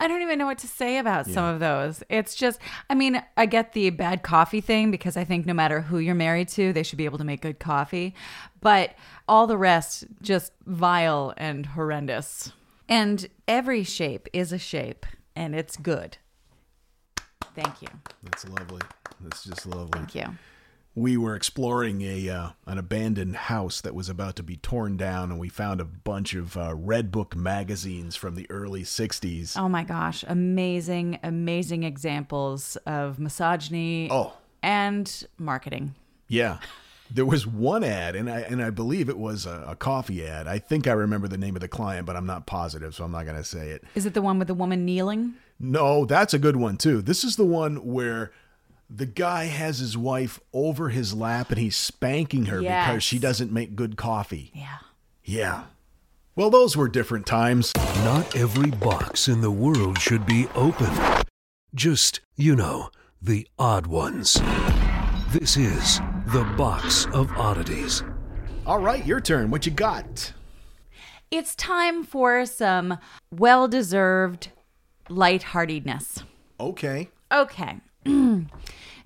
I 0.00 0.08
don't 0.08 0.22
even 0.22 0.38
know 0.38 0.46
what 0.46 0.58
to 0.58 0.66
say 0.66 0.96
about 0.96 1.26
some 1.26 1.44
of 1.44 1.60
those. 1.60 2.02
It's 2.08 2.34
just, 2.34 2.58
I 2.88 2.94
mean, 2.94 3.22
I 3.36 3.44
get 3.44 3.74
the 3.74 3.90
bad 3.90 4.22
coffee 4.22 4.62
thing 4.62 4.90
because 4.90 5.14
I 5.16 5.24
think 5.24 5.44
no 5.44 5.52
matter 5.52 5.82
who 5.82 5.98
you're 5.98 6.14
married 6.14 6.48
to, 6.48 6.72
they 6.72 6.82
should 6.82 6.96
be 6.96 7.04
able 7.04 7.18
to 7.18 7.24
make 7.24 7.42
good 7.42 7.58
coffee. 7.58 8.14
But 8.62 8.94
all 9.28 9.46
the 9.46 9.58
rest, 9.58 10.06
just 10.22 10.52
vile 10.64 11.34
and 11.36 11.66
horrendous. 11.66 12.52
And 12.88 13.28
every 13.46 13.84
shape 13.84 14.26
is 14.32 14.52
a 14.52 14.58
shape, 14.58 15.04
and 15.36 15.54
it's 15.54 15.76
good. 15.76 16.16
Thank 17.54 17.82
you. 17.82 17.88
That's 18.22 18.48
lovely. 18.48 18.80
That's 19.20 19.44
just 19.44 19.66
lovely. 19.66 19.90
Thank 19.92 20.14
you. 20.14 20.24
We 20.94 21.16
were 21.16 21.36
exploring 21.36 22.02
a 22.02 22.28
uh, 22.28 22.48
an 22.66 22.76
abandoned 22.78 23.36
house 23.36 23.80
that 23.80 23.94
was 23.94 24.08
about 24.08 24.34
to 24.36 24.42
be 24.42 24.56
torn 24.56 24.96
down, 24.96 25.30
and 25.30 25.38
we 25.38 25.48
found 25.48 25.80
a 25.80 25.84
bunch 25.84 26.34
of 26.34 26.56
uh, 26.56 26.74
Redbook 26.74 27.36
magazines 27.36 28.16
from 28.16 28.34
the 28.34 28.46
early 28.50 28.82
'60s. 28.82 29.56
Oh 29.56 29.68
my 29.68 29.84
gosh. 29.84 30.24
Amazing, 30.26 31.20
amazing 31.22 31.84
examples 31.84 32.76
of 32.86 33.20
misogyny 33.20 34.08
Oh. 34.10 34.32
and 34.64 35.24
marketing. 35.38 35.94
Yeah. 36.26 36.58
There 37.12 37.26
was 37.26 37.44
one 37.46 37.82
ad, 37.84 38.14
and 38.16 38.28
I 38.28 38.40
and 38.40 38.60
I 38.62 38.70
believe 38.70 39.08
it 39.08 39.18
was 39.18 39.46
a, 39.46 39.64
a 39.68 39.76
coffee 39.76 40.26
ad. 40.26 40.46
I 40.48 40.58
think 40.58 40.86
I 40.88 40.92
remember 40.92 41.28
the 41.28 41.38
name 41.38 41.54
of 41.56 41.60
the 41.60 41.68
client, 41.68 42.04
but 42.06 42.16
I'm 42.16 42.26
not 42.26 42.46
positive, 42.46 42.94
so 42.96 43.04
I'm 43.04 43.12
not 43.12 43.24
going 43.24 43.36
to 43.36 43.44
say 43.44 43.70
it. 43.70 43.84
Is 43.94 44.06
it 44.06 44.14
the 44.14 44.22
one 44.22 44.38
with 44.40 44.48
the 44.48 44.54
woman 44.54 44.84
kneeling? 44.84 45.34
No, 45.60 46.04
that's 46.04 46.34
a 46.34 46.38
good 46.38 46.56
one 46.56 46.76
too. 46.76 47.00
This 47.02 47.22
is 47.24 47.36
the 47.36 47.44
one 47.44 47.84
where 47.86 48.30
the 48.92 49.06
guy 49.06 49.44
has 49.44 49.78
his 49.78 49.96
wife 49.96 50.40
over 50.52 50.88
his 50.88 51.14
lap 51.14 51.50
and 51.50 51.58
he's 51.58 51.76
spanking 51.76 52.46
her 52.46 52.60
Yes. 52.60 52.88
because 52.88 53.02
she 53.04 53.18
doesn't 53.18 53.52
make 53.52 53.76
good 53.76 53.96
coffee. 53.96 54.50
Yeah. 54.54 54.78
Yeah. 55.24 55.64
Well, 56.34 56.50
those 56.50 56.76
were 56.76 56.88
different 56.88 57.26
times. 57.26 57.72
Not 58.04 58.34
every 58.34 58.70
box 58.70 59.28
in 59.28 59.40
the 59.42 59.50
world 59.50 59.98
should 60.00 60.26
be 60.26 60.48
open. 60.54 60.90
Just, 61.74 62.20
you 62.36 62.56
know, 62.56 62.90
the 63.22 63.46
odd 63.58 63.86
ones. 63.86 64.34
This 65.30 65.56
is 65.56 66.00
the 66.26 66.44
Box 66.56 67.06
of 67.12 67.30
Oddities. 67.38 68.02
All 68.66 68.80
right, 68.80 69.06
your 69.06 69.20
turn. 69.20 69.50
What 69.50 69.66
you 69.66 69.72
got? 69.72 70.32
It's 71.30 71.54
time 71.54 72.02
for 72.02 72.44
some 72.46 72.98
well 73.30 73.68
deserved 73.68 74.48
lightheartedness. 75.08 76.24
Okay. 76.58 77.08
Okay. 77.30 77.76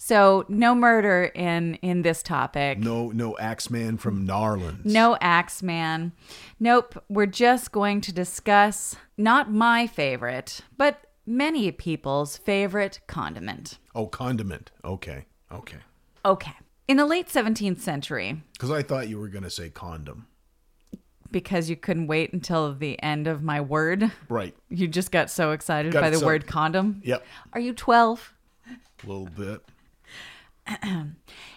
so 0.05 0.45
no 0.51 0.75
murder 0.75 1.25
in 1.35 1.77
in 1.77 2.03
this 2.03 2.23
topic. 2.23 2.79
No, 2.79 3.09
no 3.11 3.39
Axeman 3.39 3.97
from 3.97 4.27
New 4.27 4.35
Orleans. 4.35 4.85
No 4.85 5.17
Axeman. 5.23 6.13
Nope. 6.61 7.03
We're 7.09 7.25
just 7.25 7.73
going 7.73 8.03
to 8.03 8.13
discuss 8.13 8.97
not 9.17 9.51
my 9.51 9.87
favorite, 9.87 10.61
but 10.77 11.07
many 11.25 11.73
people's 11.73 12.37
favorite 12.37 13.01
condiment. 13.07 13.79
Oh, 13.95 14.07
condiment. 14.07 14.71
Okay. 14.85 15.25
Okay. 15.51 15.79
Okay. 16.23 16.53
In 16.87 16.99
the 16.99 17.07
late 17.07 17.29
17th 17.29 17.81
century, 17.81 18.43
Because 18.53 18.71
I 18.71 18.83
thought 18.83 19.09
you 19.09 19.19
were 19.19 19.29
going 19.29 19.45
to 19.45 19.51
say 19.51 19.71
condom. 19.71 20.27
because 21.31 21.71
you 21.71 21.77
couldn't 21.77 22.09
wait 22.09 22.35
until 22.35 22.75
the 22.75 23.03
end 23.03 23.27
of 23.27 23.43
my 23.43 23.59
word, 23.63 24.13
Right. 24.29 24.55
you 24.69 24.87
just 24.87 25.11
got 25.11 25.31
so 25.31 25.53
excited 25.53 25.93
Got 25.95 26.03
by 26.03 26.11
the 26.11 26.19
so- 26.19 26.27
word 26.27 26.47
condom. 26.47 27.01
Yep. 27.05 27.25
Are 27.55 27.61
you 27.61 27.73
12? 27.73 28.35
A 28.69 29.07
little 29.07 29.27
bit. 29.27 29.63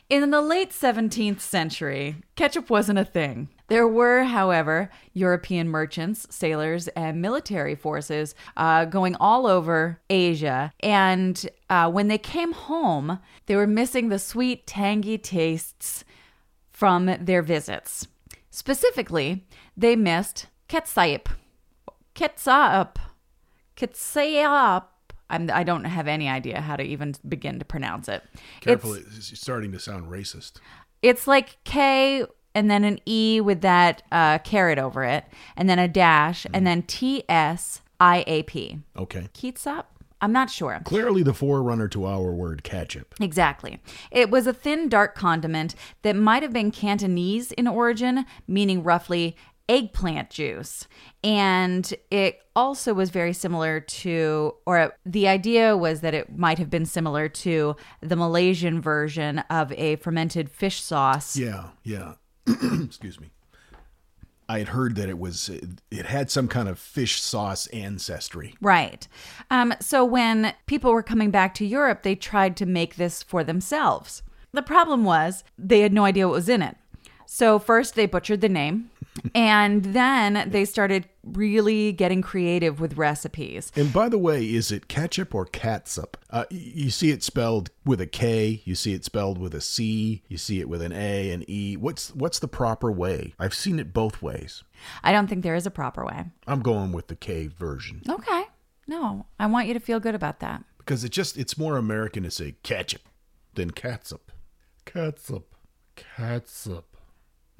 In 0.10 0.32
the 0.32 0.42
late 0.42 0.72
17th 0.72 1.42
century, 1.42 2.16
ketchup 2.36 2.70
wasn't 2.70 3.00
a 3.00 3.06
thing. 3.06 3.50
There 3.68 3.88
were, 3.88 4.24
however, 4.24 4.90
European 5.14 5.68
merchants, 5.68 6.26
sailors, 6.30 6.88
and 6.90 7.22
military 7.22 7.76
forces 7.76 8.34
uh, 8.56 8.86
going 8.86 9.16
all 9.16 9.46
over 9.46 10.00
Asia. 10.10 10.72
And 10.80 11.50
uh, 11.70 11.92
when 11.92 12.08
they 12.08 12.18
came 12.18 12.54
home, 12.54 13.20
they 13.48 13.56
were 13.56 13.68
missing 13.68 14.08
the 14.08 14.20
sweet, 14.20 14.66
tangy 14.66 15.18
tastes 15.18 16.06
from 16.70 17.18
their 17.20 17.42
visits. 17.42 18.08
Specifically, 18.50 19.46
they 19.76 19.96
missed 19.96 20.48
ketchup. 20.68 21.30
Ketchup. 22.14 23.00
Ketchup. 23.76 24.97
I'm, 25.30 25.50
I 25.52 25.64
don't 25.64 25.84
have 25.86 26.08
any 26.08 26.30
idea 26.30 26.62
how 26.62 26.76
to 26.76 26.84
even 26.84 27.16
begin 27.28 27.60
to 27.60 27.66
pronounce 27.66 28.08
it. 28.08 28.24
Careful, 28.62 28.94
It's- 28.94 29.30
it's 29.32 29.40
starting 29.42 29.72
to 29.74 29.80
sound 29.80 30.08
racist. 30.12 30.54
it's 31.02 31.28
like 31.28 31.58
K 31.64 32.26
and 32.56 32.72
then 32.72 32.84
an 32.84 33.00
E 33.06 33.40
with 33.42 33.62
that 33.62 34.02
uh, 34.12 34.40
caret 34.40 34.80
over 34.80 35.04
it, 35.04 35.26
and 35.56 35.70
then 35.70 35.78
a 35.80 35.88
dash, 35.88 36.48
and 36.54 36.66
then 36.66 36.82
T 36.84 37.24
S 37.30 37.82
I 38.00 38.24
A 38.26 38.44
P. 38.44 38.80
Okay. 38.98 39.28
Keetsop? 39.34 39.86
I'm 40.20 40.32
not 40.32 40.50
sure. 40.50 40.82
Clearly 40.84 41.22
the 41.22 41.36
forerunner 41.36 41.88
to 41.90 42.08
our 42.08 42.32
word 42.32 42.64
ketchup. 42.64 43.14
Exactly. 43.22 43.80
It 44.10 44.32
was 44.32 44.48
a 44.48 44.54
thin, 44.54 44.90
dark 44.90 45.14
condiment 45.14 45.76
that 46.02 46.16
might 46.16 46.42
have 46.42 46.52
been 46.52 46.72
Cantonese 46.72 47.52
in 47.52 47.68
origin, 47.68 48.26
meaning 48.48 48.82
roughly 48.82 49.36
eggplant 49.70 50.30
juice. 50.30 50.88
And 51.24 51.94
it 52.10 52.40
also 52.56 52.94
was 52.94 53.10
very 53.10 53.34
similar 53.34 53.80
to, 53.80 54.56
or 54.66 54.94
the 55.06 55.28
idea 55.28 55.76
was 55.76 56.02
that 56.02 56.14
it 56.14 56.38
might 56.38 56.58
have 56.58 56.70
been 56.70 56.86
similar 56.86 57.30
to 57.30 57.76
the 58.02 58.16
Malaysian 58.16 58.82
version 58.82 59.40
of 59.50 59.72
a 59.74 59.98
fermented 59.98 60.50
fish 60.50 60.82
sauce. 60.82 61.36
Yeah, 61.36 61.70
yeah. 61.84 62.14
Excuse 62.48 63.20
me. 63.20 63.32
I 64.50 64.60
had 64.60 64.70
heard 64.70 64.96
that 64.96 65.10
it 65.10 65.20
was 65.20 65.50
it 65.92 66.06
had 66.06 66.32
some 66.32 66.48
kind 66.48 66.70
of 66.70 66.80
fish 66.80 67.22
sauce 67.22 67.68
ancestry. 67.68 68.56
Right. 68.62 69.06
Um, 69.52 69.74
so 69.82 70.06
when 70.06 70.54
people 70.68 70.94
were 70.94 71.04
coming 71.04 71.32
back 71.32 71.54
to 71.56 71.66
Europe, 71.66 72.04
they 72.04 72.16
tried 72.16 72.56
to 72.58 72.66
make 72.66 72.96
this 72.96 73.22
for 73.22 73.44
themselves. 73.44 74.24
The 74.54 74.62
problem 74.62 75.04
was 75.04 75.44
they 75.58 75.82
had 75.82 75.92
no 75.92 76.06
idea 76.06 76.28
what 76.28 76.36
was 76.36 76.50
in 76.50 76.62
it. 76.62 76.78
So 77.26 77.60
first 77.60 77.96
they 77.96 78.06
butchered 78.06 78.40
the 78.40 78.48
name, 78.48 78.90
and 79.36 79.84
then 79.86 80.50
they 80.50 80.66
started 80.66 81.08
really 81.24 81.92
getting 81.92 82.22
creative 82.22 82.80
with 82.80 82.98
recipes. 82.98 83.72
And 83.76 83.92
by 83.92 84.10
the 84.10 84.18
way, 84.18 84.46
is 84.46 84.72
it 84.72 84.88
ketchup 84.88 85.36
or 85.36 85.46
catsup? 85.46 86.18
Uh, 86.30 86.46
you 86.50 86.90
see 86.90 87.12
it 87.12 87.24
spelled 87.24 87.70
with 87.86 88.00
a 88.02 88.08
K. 88.08 88.62
You 88.66 88.76
see 88.76 88.94
it 88.94 89.04
spelled 89.06 89.38
with 89.38 89.54
a 89.54 89.62
C. 89.62 90.24
You 90.28 90.38
see 90.38 90.60
it 90.60 90.70
with 90.70 90.82
an 90.82 90.92
A 90.94 91.32
and 91.32 91.48
E. 91.50 91.76
What's 91.78 92.14
what's 92.16 92.40
the 92.40 92.48
proper 92.48 92.92
way? 92.92 93.34
I've 93.40 93.54
seen 93.54 93.80
it 93.80 93.94
both 93.94 94.22
ways. 94.22 94.64
I 95.04 95.12
don't 95.12 95.28
think 95.28 95.44
there 95.44 95.56
is 95.56 95.66
a 95.66 95.72
proper 95.72 96.06
way. 96.06 96.26
I'm 96.46 96.62
going 96.62 96.92
with 96.92 97.08
the 97.08 97.16
K 97.16 97.48
version 97.48 98.02
Okay. 98.08 98.44
No, 98.88 99.26
I 99.40 99.48
want 99.48 99.68
you 99.68 99.74
to 99.74 99.80
feel 99.82 100.00
good 100.00 100.16
about 100.16 100.40
that. 100.40 100.64
because 100.78 101.04
it 101.04 101.10
just 101.10 101.38
it's 101.38 101.58
more 101.58 101.76
American 101.78 102.24
to 102.24 102.32
say 102.32 102.56
ketchup 102.64 103.02
than 103.56 103.72
catsup. 103.72 104.32
Catsup, 104.86 105.44
catsup. 105.98 106.97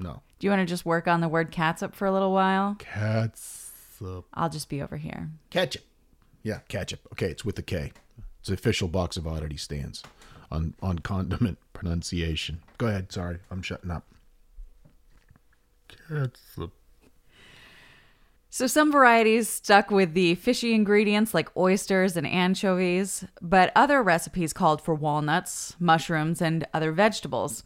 No, 0.00 0.22
Do 0.38 0.46
you 0.46 0.50
want 0.50 0.60
to 0.60 0.66
just 0.66 0.86
work 0.86 1.08
on 1.08 1.20
the 1.20 1.28
word 1.28 1.50
catsup 1.50 1.94
for 1.94 2.06
a 2.06 2.12
little 2.12 2.32
while? 2.32 2.76
catsup. 2.78 4.24
I'll 4.32 4.48
just 4.48 4.68
be 4.68 4.80
over 4.80 4.96
here. 4.96 5.30
Ketchup. 5.50 5.82
Yeah, 6.44 6.60
ketchup. 6.68 7.00
Okay, 7.12 7.26
it's 7.30 7.44
with 7.44 7.56
the 7.56 7.62
K. 7.62 7.92
It's 8.38 8.48
the 8.48 8.54
official 8.54 8.86
box 8.88 9.16
of 9.16 9.26
oddity 9.26 9.56
stands 9.56 10.04
on 10.52 10.74
on 10.80 11.00
condiment 11.00 11.58
pronunciation. 11.72 12.60
Go 12.78 12.86
ahead. 12.86 13.10
Sorry, 13.10 13.38
I'm 13.50 13.60
shutting 13.62 13.90
up. 13.90 14.04
Ketchup. 15.88 16.72
So 18.50 18.66
some 18.66 18.90
varieties 18.90 19.46
stuck 19.46 19.90
with 19.90 20.14
the 20.14 20.34
fishy 20.36 20.72
ingredients 20.72 21.34
like 21.34 21.54
oysters 21.54 22.16
and 22.16 22.26
anchovies, 22.26 23.26
but 23.42 23.70
other 23.76 24.02
recipes 24.02 24.54
called 24.54 24.80
for 24.80 24.94
walnuts, 24.94 25.76
mushrooms, 25.78 26.40
and 26.40 26.66
other 26.72 26.90
vegetables. 26.90 27.62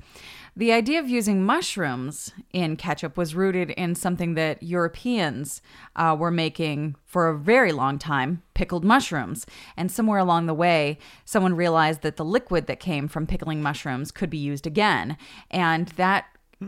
The 0.57 0.73
idea 0.73 0.99
of 0.99 1.09
using 1.09 1.47
mushrooms 1.47 2.33
in 2.53 2.77
ketchup 2.77 3.17
was 3.17 3.37
rooted 3.37 3.71
in 3.71 3.95
something 3.95 4.35
that 4.35 4.61
Europeans 4.61 5.63
uh, 5.95 6.17
were 6.19 6.33
making 6.33 6.97
for 7.07 7.29
a 7.29 7.39
very 7.39 7.71
long 7.71 7.97
time 7.99 8.43
pickled 8.53 8.85
mushrooms. 8.85 9.47
And 9.77 9.91
somewhere 9.91 10.19
along 10.19 10.47
the 10.47 10.53
way, 10.53 10.99
someone 11.25 11.55
realized 11.55 12.03
that 12.03 12.17
the 12.17 12.25
liquid 12.25 12.67
that 12.67 12.81
came 12.81 13.07
from 13.07 13.27
pickling 13.27 13.63
mushrooms 13.63 14.11
could 14.11 14.31
be 14.31 14.37
used 14.37 14.67
again. 14.67 15.17
And 15.51 15.89
that 15.91 16.27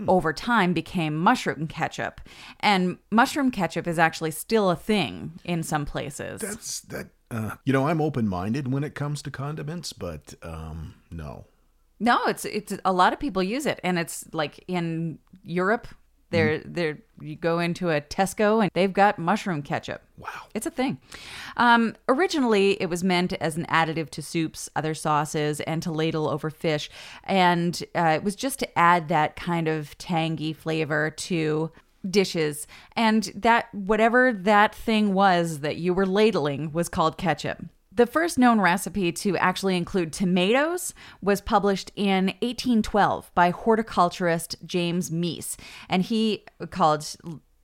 over 0.08 0.32
time 0.32 0.72
became 0.72 1.16
mushroom 1.16 1.66
ketchup. 1.66 2.20
And 2.60 2.98
mushroom 3.10 3.50
ketchup 3.50 3.86
is 3.86 3.98
actually 3.98 4.30
still 4.30 4.70
a 4.70 4.76
thing 4.76 5.40
in 5.44 5.62
some 5.62 5.84
places. 5.84 6.40
That's 6.40 6.80
that. 6.82 7.08
Uh, 7.30 7.56
you 7.64 7.72
know, 7.72 7.88
I'm 7.88 8.00
open 8.00 8.28
minded 8.28 8.70
when 8.70 8.84
it 8.84 8.94
comes 8.94 9.20
to 9.22 9.30
condiments, 9.30 9.92
but 9.92 10.34
um, 10.42 10.94
no. 11.10 11.46
no, 11.98 12.20
it's 12.26 12.44
it's 12.44 12.74
a 12.84 12.92
lot 12.92 13.12
of 13.12 13.18
people 13.18 13.42
use 13.42 13.66
it 13.66 13.80
and 13.82 13.98
it's 13.98 14.24
like 14.32 14.62
in 14.68 15.18
Europe 15.42 15.88
they're 16.34 16.58
they're 16.64 16.98
you 17.20 17.36
go 17.36 17.58
into 17.58 17.90
a 17.90 18.00
Tesco 18.00 18.62
and 18.62 18.70
they've 18.74 18.92
got 18.92 19.18
mushroom 19.18 19.62
ketchup. 19.62 20.02
Wow. 20.18 20.28
It's 20.54 20.66
a 20.66 20.70
thing. 20.70 20.98
Um, 21.56 21.94
originally, 22.08 22.72
it 22.80 22.86
was 22.90 23.04
meant 23.04 23.32
as 23.34 23.56
an 23.56 23.66
additive 23.66 24.10
to 24.10 24.22
soups, 24.22 24.68
other 24.76 24.94
sauces, 24.94 25.60
and 25.60 25.82
to 25.82 25.92
ladle 25.92 26.28
over 26.28 26.50
fish. 26.50 26.90
And 27.24 27.82
uh, 27.94 28.14
it 28.16 28.24
was 28.24 28.34
just 28.34 28.58
to 28.60 28.78
add 28.78 29.08
that 29.08 29.36
kind 29.36 29.68
of 29.68 29.96
tangy 29.98 30.52
flavor 30.52 31.10
to 31.10 31.70
dishes. 32.08 32.66
And 32.96 33.24
that, 33.34 33.74
whatever 33.74 34.32
that 34.32 34.74
thing 34.74 35.14
was 35.14 35.60
that 35.60 35.76
you 35.76 35.94
were 35.94 36.06
ladling, 36.06 36.72
was 36.72 36.88
called 36.88 37.16
ketchup. 37.16 37.64
The 37.96 38.06
first 38.06 38.38
known 38.38 38.60
recipe 38.60 39.12
to 39.12 39.36
actually 39.36 39.76
include 39.76 40.12
tomatoes 40.12 40.94
was 41.22 41.40
published 41.40 41.92
in 41.94 42.26
1812 42.42 43.30
by 43.34 43.50
horticulturist 43.50 44.56
James 44.66 45.10
Mease, 45.12 45.56
and 45.88 46.02
he 46.02 46.44
called 46.70 47.06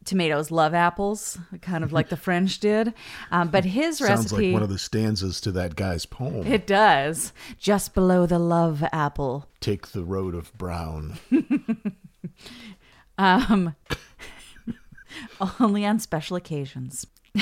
tomatoes 0.05 0.51
love 0.51 0.73
apples, 0.73 1.37
kind 1.63 1.83
of 1.83 1.93
like 1.93 2.09
the 2.11 2.17
French 2.17 2.59
did. 2.61 2.95
Um, 3.31 3.49
but 3.49 3.65
his 3.65 3.99
Sounds 3.99 4.09
recipe 4.11 4.29
Sounds 4.29 4.33
like 4.45 4.53
one 4.53 4.63
of 4.63 4.69
the 4.69 4.79
stanzas 4.79 5.41
to 5.43 5.53
that 5.53 5.75
guy's 5.77 6.07
poem. 6.07 6.47
it 6.47 6.67
does 6.67 7.33
just 7.59 7.93
below 7.93 8.25
the 8.27 8.39
love 8.39 8.85
apple. 8.93 9.47
Take 9.61 9.89
the 9.89 10.05
road 10.05 10.35
of 10.35 10.57
brown. 10.57 11.19
Um, 13.19 13.75
only 15.61 15.85
on 15.85 15.99
special 15.99 16.37
occasions. 16.37 17.07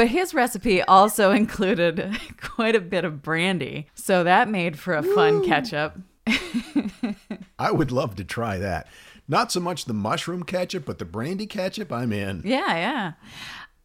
but 0.00 0.08
his 0.08 0.32
recipe 0.32 0.80
also 0.80 1.30
included 1.42 2.18
quite 2.40 2.74
a 2.74 2.80
bit 2.80 3.04
of 3.04 3.20
brandy, 3.20 3.86
so 3.94 4.24
that 4.24 4.48
made 4.48 4.78
for 4.78 4.94
a 4.94 5.02
fun 5.02 5.44
ketchup. 5.44 5.98
I 7.58 7.70
would 7.70 7.92
love 7.92 8.14
to 8.14 8.24
try 8.24 8.56
that. 8.56 8.86
Not 9.28 9.52
so 9.52 9.60
much 9.60 9.84
the 9.84 9.92
mushroom 9.92 10.44
ketchup, 10.44 10.86
but 10.86 11.00
the 11.00 11.04
brandy 11.04 11.46
ketchup. 11.46 11.92
I'm 11.92 12.14
in. 12.14 12.40
Yeah, 12.46 13.12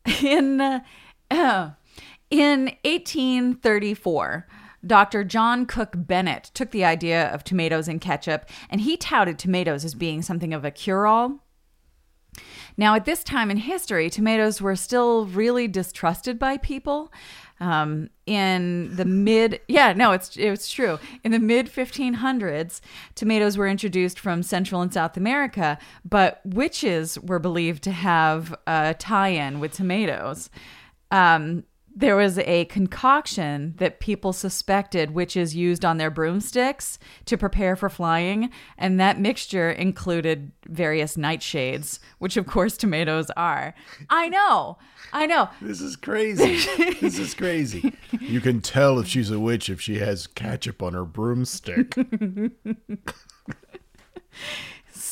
yeah. 0.06 0.13
In 0.23 0.62
uh, 0.62 0.80
uh, 1.30 1.71
in 2.30 2.71
1834, 2.86 4.47
Dr. 4.88 5.25
John 5.25 5.65
Cook 5.65 5.95
Bennett 5.97 6.49
took 6.54 6.71
the 6.71 6.86
idea 6.86 7.28
of 7.28 7.43
tomatoes 7.43 7.89
and 7.89 7.99
ketchup, 7.99 8.49
and 8.69 8.80
he 8.80 8.95
touted 8.95 9.38
tomatoes 9.38 9.84
as 9.84 9.93
being 9.93 10.21
something 10.21 10.54
of 10.54 10.63
a 10.63 10.71
cure-all. 10.71 11.41
Now, 12.77 12.95
at 12.95 13.05
this 13.05 13.23
time 13.23 13.49
in 13.49 13.57
history, 13.57 14.09
tomatoes 14.09 14.61
were 14.61 14.75
still 14.75 15.25
really 15.25 15.67
distrusted 15.67 16.38
by 16.38 16.57
people. 16.57 17.11
Um, 17.59 18.09
in 18.25 18.95
the 18.95 19.05
mid, 19.05 19.61
yeah, 19.69 19.93
no, 19.93 20.11
it's 20.11 20.35
it's 20.35 20.69
true. 20.69 20.99
In 21.23 21.31
the 21.31 21.39
mid 21.39 21.67
1500s, 21.67 22.81
tomatoes 23.15 23.57
were 23.57 23.67
introduced 23.67 24.19
from 24.19 24.43
Central 24.43 24.81
and 24.81 24.93
South 24.93 25.15
America, 25.15 25.77
but 26.03 26.41
witches 26.43 27.17
were 27.19 27.39
believed 27.39 27.81
to 27.83 27.91
have 27.91 28.53
a 28.67 28.93
tie-in 28.99 29.61
with 29.61 29.71
tomatoes. 29.71 30.49
Um, 31.11 31.63
there 31.95 32.15
was 32.15 32.38
a 32.39 32.65
concoction 32.65 33.73
that 33.77 33.99
people 33.99 34.34
suspected 34.34 35.12
witches 35.12 35.55
used 35.55 35.86
on 35.86 35.97
their 35.97 36.12
broomsticks 36.12 36.99
to 37.25 37.38
prepare 37.38 37.75
for 37.75 37.89
flying, 37.89 38.49
and 38.77 38.99
that 38.99 39.19
mixture 39.19 39.71
included 39.71 40.51
various 40.67 41.15
nightshades, 41.15 41.99
which 42.19 42.36
of 42.36 42.45
course 42.45 42.75
tomatoes 42.75 43.31
are. 43.38 43.73
I 44.10 44.27
know, 44.27 44.77
I 45.13 45.25
know. 45.25 45.49
This 45.62 45.79
is 45.79 45.95
crazy. 45.95 46.58
this 46.99 47.17
is 47.17 47.34
crazy. 47.34 47.93
You 48.19 48.41
can 48.41 48.62
tell 48.62 48.99
if 48.99 49.08
she's 49.08 49.31
a 49.31 49.39
witch 49.39 49.69
if 49.69 49.79
she 49.79 49.99
has 49.99 50.27
ketchup 50.27 50.84
on 50.84 50.93
her 50.93 51.05
broomstick. 51.05 51.95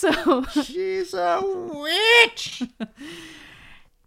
So 0.04 0.44
she's 0.48 1.14
a 1.14 1.40
witch. 1.42 2.64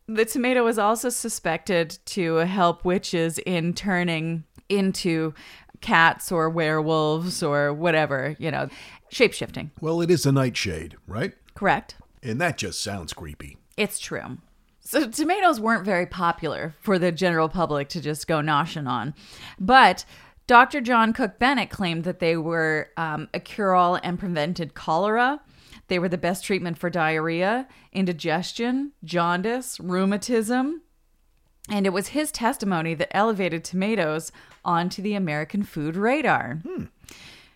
The 0.08 0.24
tomato 0.24 0.64
was 0.64 0.78
also 0.78 1.08
suspected 1.08 1.98
to 2.06 2.36
help 2.36 2.84
witches 2.84 3.38
in 3.38 3.74
turning 3.74 4.44
into 4.68 5.34
cats 5.80 6.30
or 6.30 6.48
werewolves 6.48 7.42
or 7.42 7.72
whatever, 7.72 8.36
you 8.38 8.50
know, 8.50 8.68
shape 9.08 9.32
shifting. 9.32 9.70
Well, 9.80 10.00
it 10.00 10.10
is 10.10 10.26
a 10.26 10.32
nightshade, 10.32 10.96
right? 11.06 11.34
Correct. 11.54 11.96
And 12.22 12.40
that 12.40 12.58
just 12.58 12.82
sounds 12.82 13.12
creepy. 13.12 13.58
It's 13.76 13.98
true. 13.98 14.38
So 14.80 15.08
tomatoes 15.08 15.58
weren't 15.58 15.84
very 15.84 16.06
popular 16.06 16.74
for 16.80 16.98
the 16.98 17.10
general 17.10 17.48
public 17.48 17.88
to 17.90 18.00
just 18.00 18.28
go 18.28 18.36
noshing 18.36 18.88
on. 18.88 19.14
But 19.58 20.04
Dr. 20.46 20.80
John 20.80 21.12
Cook 21.12 21.40
Bennett 21.40 21.70
claimed 21.70 22.04
that 22.04 22.20
they 22.20 22.36
were 22.36 22.90
um, 22.96 23.28
a 23.34 23.40
cure 23.40 23.74
all 23.74 23.96
and 23.96 24.18
prevented 24.18 24.74
cholera. 24.74 25.40
They 25.88 25.98
were 25.98 26.08
the 26.08 26.18
best 26.18 26.44
treatment 26.44 26.78
for 26.78 26.90
diarrhea, 26.90 27.68
indigestion, 27.92 28.92
jaundice, 29.04 29.78
rheumatism. 29.80 30.82
And 31.68 31.86
it 31.86 31.92
was 31.92 32.08
his 32.08 32.30
testimony 32.30 32.94
that 32.94 33.14
elevated 33.16 33.64
tomatoes 33.64 34.30
onto 34.64 35.02
the 35.02 35.14
American 35.14 35.62
food 35.62 35.96
radar. 35.96 36.60
Hmm. 36.66 36.84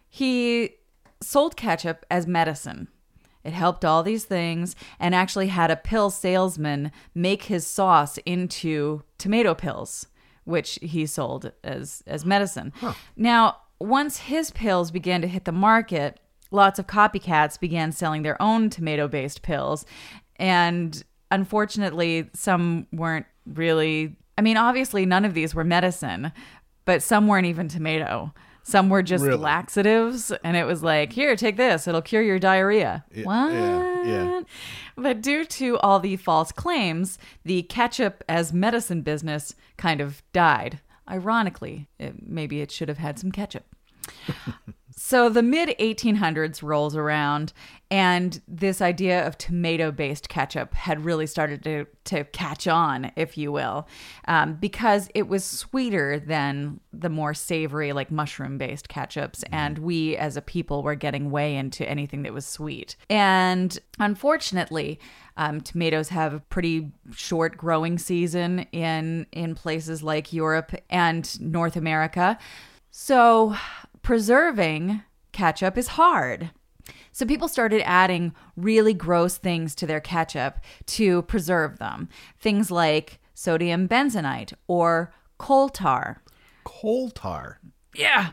He 0.08 0.76
sold 1.20 1.56
ketchup 1.56 2.04
as 2.10 2.26
medicine. 2.26 2.88
It 3.44 3.52
helped 3.52 3.84
all 3.84 4.02
these 4.02 4.24
things 4.24 4.76
and 4.98 5.14
actually 5.14 5.48
had 5.48 5.70
a 5.70 5.76
pill 5.76 6.10
salesman 6.10 6.92
make 7.14 7.44
his 7.44 7.66
sauce 7.66 8.18
into 8.18 9.02
tomato 9.16 9.54
pills, 9.54 10.06
which 10.44 10.78
he 10.82 11.06
sold 11.06 11.52
as 11.64 12.02
as 12.06 12.24
medicine. 12.24 12.72
Now, 13.16 13.56
once 13.78 14.18
his 14.18 14.50
pills 14.50 14.90
began 14.90 15.22
to 15.22 15.28
hit 15.28 15.46
the 15.46 15.52
market, 15.52 16.20
lots 16.50 16.78
of 16.78 16.86
copycats 16.86 17.58
began 17.58 17.92
selling 17.92 18.22
their 18.22 18.40
own 18.40 18.70
tomato-based 18.70 19.42
pills 19.42 19.84
and 20.36 21.04
unfortunately 21.30 22.28
some 22.34 22.86
weren't 22.92 23.26
really 23.46 24.16
I 24.38 24.42
mean, 24.42 24.56
obviously 24.56 25.04
none 25.04 25.26
of 25.26 25.34
these 25.34 25.54
were 25.54 25.64
medicine, 25.64 26.32
but 26.86 27.02
some 27.02 27.26
weren't 27.28 27.46
even 27.46 27.68
tomato. 27.68 28.32
Some 28.62 28.88
were 28.88 29.02
just 29.02 29.22
Really? 29.22 29.36
laxatives, 29.36 30.32
and 30.42 30.56
it 30.56 30.64
was 30.64 30.82
like, 30.82 31.12
here, 31.12 31.36
take 31.36 31.58
this. 31.58 31.86
It'll 31.86 32.00
cure 32.00 32.22
your 32.22 32.38
diarrhea. 32.38 33.04
Yeah, 33.14 33.24
what? 33.24 33.52
yeah, 33.52 34.02
yeah. 34.04 34.40
But 34.96 35.20
due 35.20 35.44
to 35.44 35.76
all 35.80 36.00
the 36.00 36.16
false 36.16 36.52
claims, 36.52 37.18
the 37.44 37.64
ketchup 37.64 38.24
as 38.30 38.50
medicine 38.54 39.02
business 39.02 39.54
kind 39.76 40.00
of 40.00 40.22
died. 40.32 40.80
Ironically, 41.06 41.88
it, 41.98 42.26
maybe 42.26 42.62
it 42.62 42.70
should 42.70 42.88
have 42.88 42.96
had 42.98 43.18
some 43.18 43.32
ketchup. 43.32 43.66
So 45.10 45.28
the 45.28 45.42
mid 45.42 45.70
1800s 45.80 46.62
rolls 46.62 46.94
around, 46.94 47.52
and 47.90 48.40
this 48.46 48.80
idea 48.80 49.26
of 49.26 49.36
tomato 49.36 49.90
based 49.90 50.28
ketchup 50.28 50.72
had 50.72 51.04
really 51.04 51.26
started 51.26 51.64
to, 51.64 51.86
to 52.04 52.22
catch 52.26 52.68
on, 52.68 53.10
if 53.16 53.36
you 53.36 53.50
will, 53.50 53.88
um, 54.28 54.54
because 54.54 55.08
it 55.16 55.26
was 55.26 55.44
sweeter 55.44 56.20
than 56.20 56.78
the 56.92 57.08
more 57.08 57.34
savory, 57.34 57.92
like 57.92 58.12
mushroom 58.12 58.56
based 58.56 58.88
ketchups. 58.88 59.42
And 59.50 59.78
we 59.78 60.16
as 60.16 60.36
a 60.36 60.40
people 60.42 60.84
were 60.84 60.94
getting 60.94 61.32
way 61.32 61.56
into 61.56 61.84
anything 61.90 62.22
that 62.22 62.32
was 62.32 62.46
sweet. 62.46 62.94
And 63.08 63.76
unfortunately, 63.98 65.00
um, 65.36 65.60
tomatoes 65.60 66.10
have 66.10 66.34
a 66.34 66.38
pretty 66.38 66.92
short 67.12 67.56
growing 67.56 67.98
season 67.98 68.60
in 68.70 69.26
in 69.32 69.56
places 69.56 70.04
like 70.04 70.32
Europe 70.32 70.70
and 70.88 71.40
North 71.40 71.74
America. 71.74 72.38
So 72.92 73.56
preserving 74.02 75.02
ketchup 75.32 75.76
is 75.78 75.88
hard. 75.88 76.50
So 77.12 77.26
people 77.26 77.48
started 77.48 77.82
adding 77.88 78.34
really 78.56 78.94
gross 78.94 79.36
things 79.36 79.74
to 79.76 79.86
their 79.86 80.00
ketchup 80.00 80.58
to 80.86 81.22
preserve 81.22 81.78
them. 81.78 82.08
Things 82.38 82.70
like 82.70 83.20
sodium 83.34 83.88
benzoate 83.88 84.52
or 84.66 85.12
coal 85.38 85.68
tar. 85.68 86.22
Coal 86.64 87.10
tar. 87.10 87.58
Yeah. 87.94 88.32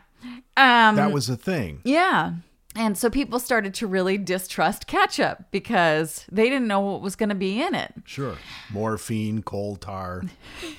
Um, 0.55 0.95
that 0.95 1.11
was 1.11 1.29
a 1.29 1.35
thing. 1.37 1.81
yeah. 1.83 2.33
And 2.75 2.95
so 2.95 3.09
people 3.09 3.39
started 3.39 3.73
to 3.75 3.87
really 3.87 4.19
distrust 4.19 4.85
ketchup 4.85 5.45
because 5.49 6.25
they 6.31 6.43
didn't 6.43 6.67
know 6.67 6.79
what 6.79 7.01
was 7.01 7.15
going 7.15 7.29
to 7.29 7.35
be 7.35 7.59
in 7.59 7.73
it. 7.73 7.91
Sure. 8.05 8.35
Morphine, 8.71 9.41
coal 9.41 9.77
tar. 9.77 10.21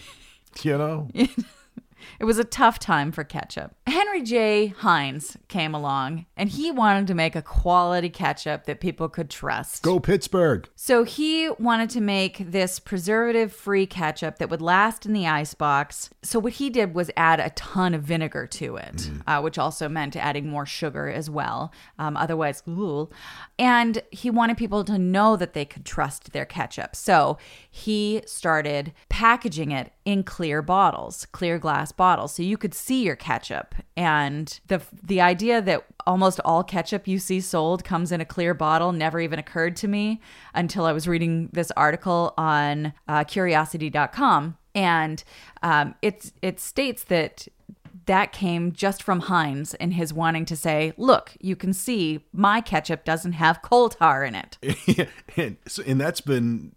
you 0.63 0.79
know? 0.79 1.09
It 2.19 2.25
was 2.25 2.39
a 2.39 2.45
tough 2.45 2.79
time 2.79 3.13
for 3.13 3.25
ketchup. 3.25 3.75
Henry 3.87 4.23
J. 4.23 4.69
Heinz 4.69 5.37
came 5.49 5.75
along 5.75 6.27
and 6.37 6.49
he 6.49 6.71
wanted 6.71 7.07
to 7.09 7.15
make 7.15 7.35
a 7.35 7.43
quality 7.43 8.11
ketchup 8.11 8.65
that 8.65 8.81
people 8.81 9.09
could 9.09 9.31
trust. 9.31 9.83
Go 9.83 9.99
Pittsburgh. 10.01 10.69
So 10.77 11.05
he 11.05 11.51
wanted 11.59 11.91
to 11.91 12.01
make 12.01 12.51
this 12.51 12.79
preservative 12.79 13.53
free 13.53 13.87
ketchup 13.87 14.39
that 14.39 14.51
would 14.51 14.63
last 14.63 15.07
in 15.07 15.13
the 15.13 15.27
icebox. 15.27 16.11
So 16.23 16.39
what 16.39 16.55
he 16.55 16.71
did 16.71 16.95
was 16.95 17.11
add 17.17 17.41
a 17.41 17.51
ton 17.51 17.95
of 17.95 18.03
vinegar 18.03 18.47
to 18.47 18.77
it, 18.77 19.11
uh, 19.27 19.41
which 19.41 19.59
also 19.59 19.89
meant 19.89 20.17
adding 20.17 20.49
more 20.49 20.67
sugar 20.67 21.09
as 21.09 21.31
well. 21.31 21.73
Um, 21.99 22.17
otherwise, 22.17 22.63
ooh. 22.69 23.09
And 23.59 24.03
he 24.11 24.31
wanted 24.31 24.57
people 24.57 24.85
to 24.85 24.99
know 24.99 25.37
that 25.37 25.55
they 25.55 25.65
could 25.65 25.85
trust 25.85 26.33
their 26.33 26.45
ketchup. 26.45 26.95
So 26.95 27.39
he 27.71 28.23
started 28.27 28.93
packaging 29.09 29.73
it 29.73 29.93
in 30.05 30.23
clear 30.23 30.63
bottles, 30.63 31.27
clear 31.33 31.59
glass 31.59 31.88
bottles, 31.93 32.35
so 32.35 32.43
you 32.43 32.57
could 32.57 32.75
see 32.75 33.05
your 33.05 33.17
ketchup. 33.17 33.75
And 33.97 34.59
the 34.67 34.83
the 35.03 35.21
idea 35.21 35.61
that 35.63 35.85
almost 36.07 36.41
all 36.45 36.65
ketchup 36.65 37.07
you 37.07 37.19
see 37.19 37.41
sold 37.41 37.85
comes 37.85 38.13
in 38.13 38.21
a 38.21 38.25
clear 38.25 38.55
bottle 38.55 38.93
never 38.93 39.21
even 39.21 39.39
occurred 39.39 39.77
to 39.77 39.89
me 39.89 40.21
until 40.55 40.85
I 40.85 40.93
was 40.93 41.07
reading 41.07 41.51
this 41.53 41.71
article 41.73 42.35
on 42.39 42.93
uh, 43.07 43.25
Curiosity.com, 43.25 44.57
and 44.75 45.25
um, 45.63 45.95
it 46.03 46.61
states 46.61 47.05
that 47.05 47.49
that 48.09 48.33
came 48.33 48.73
just 48.73 49.03
from 49.03 49.21
Heinz 49.21 49.75
and 49.75 49.95
his 49.95 50.13
wanting 50.13 50.45
to 50.47 50.57
say, 50.57 50.93
"Look, 50.97 51.37
you 51.41 51.55
can 51.55 51.73
see 51.73 52.27
my 52.33 52.61
ketchup 52.61 53.05
doesn't 53.05 53.33
have 53.33 53.63
coal 53.63 53.89
tar 53.89 54.25
in 54.25 54.35
it." 54.35 54.59
and, 55.37 55.57
so, 55.67 55.83
and 55.87 56.01
that's 56.01 56.21
been 56.21 56.73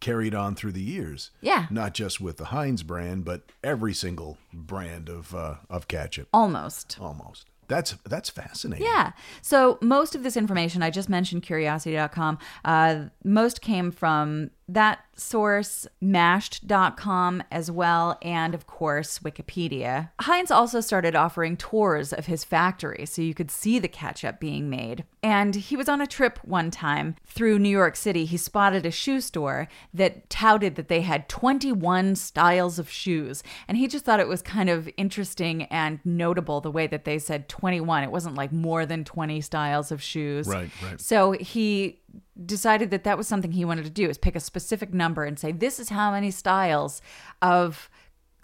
carried 0.00 0.34
on 0.34 0.54
through 0.54 0.72
the 0.72 0.82
years. 0.82 1.30
Yeah. 1.40 1.66
Not 1.70 1.92
just 1.92 2.20
with 2.20 2.38
the 2.38 2.46
Heinz 2.46 2.82
brand, 2.82 3.24
but 3.24 3.42
every 3.62 3.92
single 3.92 4.38
brand 4.52 5.08
of 5.08 5.34
uh, 5.34 5.56
of 5.68 5.88
ketchup. 5.88 6.28
Almost. 6.32 6.96
Almost. 7.00 7.50
That's 7.68 7.92
that's 8.04 8.30
fascinating. 8.30 8.86
Yeah. 8.86 9.12
So 9.42 9.78
most 9.82 10.14
of 10.14 10.22
this 10.22 10.36
information 10.36 10.82
I 10.82 10.90
just 10.90 11.08
mentioned 11.08 11.42
curiosity.com. 11.42 12.38
Uh, 12.64 13.06
most 13.24 13.60
came 13.60 13.90
from 13.90 14.50
that 14.68 15.04
source, 15.14 15.86
mashed.com 16.00 17.42
as 17.50 17.70
well, 17.70 18.18
and 18.20 18.54
of 18.54 18.66
course, 18.66 19.20
Wikipedia. 19.20 20.10
Heinz 20.20 20.50
also 20.50 20.80
started 20.80 21.14
offering 21.14 21.56
tours 21.56 22.12
of 22.12 22.26
his 22.26 22.44
factory 22.44 23.06
so 23.06 23.22
you 23.22 23.34
could 23.34 23.50
see 23.50 23.78
the 23.78 23.88
ketchup 23.88 24.40
being 24.40 24.68
made. 24.68 25.04
And 25.22 25.54
he 25.54 25.76
was 25.76 25.88
on 25.88 26.00
a 26.00 26.06
trip 26.06 26.38
one 26.44 26.70
time 26.70 27.16
through 27.24 27.58
New 27.58 27.68
York 27.68 27.96
City. 27.96 28.24
He 28.24 28.36
spotted 28.36 28.84
a 28.84 28.90
shoe 28.90 29.20
store 29.20 29.68
that 29.94 30.28
touted 30.28 30.76
that 30.76 30.88
they 30.88 31.00
had 31.00 31.28
21 31.28 32.16
styles 32.16 32.78
of 32.78 32.90
shoes. 32.90 33.42
And 33.68 33.78
he 33.78 33.88
just 33.88 34.04
thought 34.04 34.20
it 34.20 34.28
was 34.28 34.42
kind 34.42 34.68
of 34.68 34.88
interesting 34.96 35.62
and 35.64 36.00
notable 36.04 36.60
the 36.60 36.70
way 36.70 36.86
that 36.86 37.04
they 37.04 37.18
said 37.18 37.48
21. 37.48 38.02
It 38.04 38.10
wasn't 38.10 38.36
like 38.36 38.52
more 38.52 38.84
than 38.84 39.04
20 39.04 39.40
styles 39.40 39.90
of 39.90 40.02
shoes. 40.02 40.46
Right, 40.46 40.70
right. 40.82 41.00
So 41.00 41.32
he 41.32 42.00
decided 42.44 42.90
that 42.90 43.04
that 43.04 43.16
was 43.18 43.26
something 43.28 43.52
he 43.52 43.64
wanted 43.64 43.84
to 43.84 43.90
do 43.90 44.08
is 44.08 44.18
pick 44.18 44.36
a 44.36 44.40
specific 44.40 44.92
number 44.94 45.24
and 45.24 45.38
say 45.38 45.52
this 45.52 45.78
is 45.80 45.88
how 45.90 46.10
many 46.10 46.30
styles 46.30 47.00
of 47.42 47.88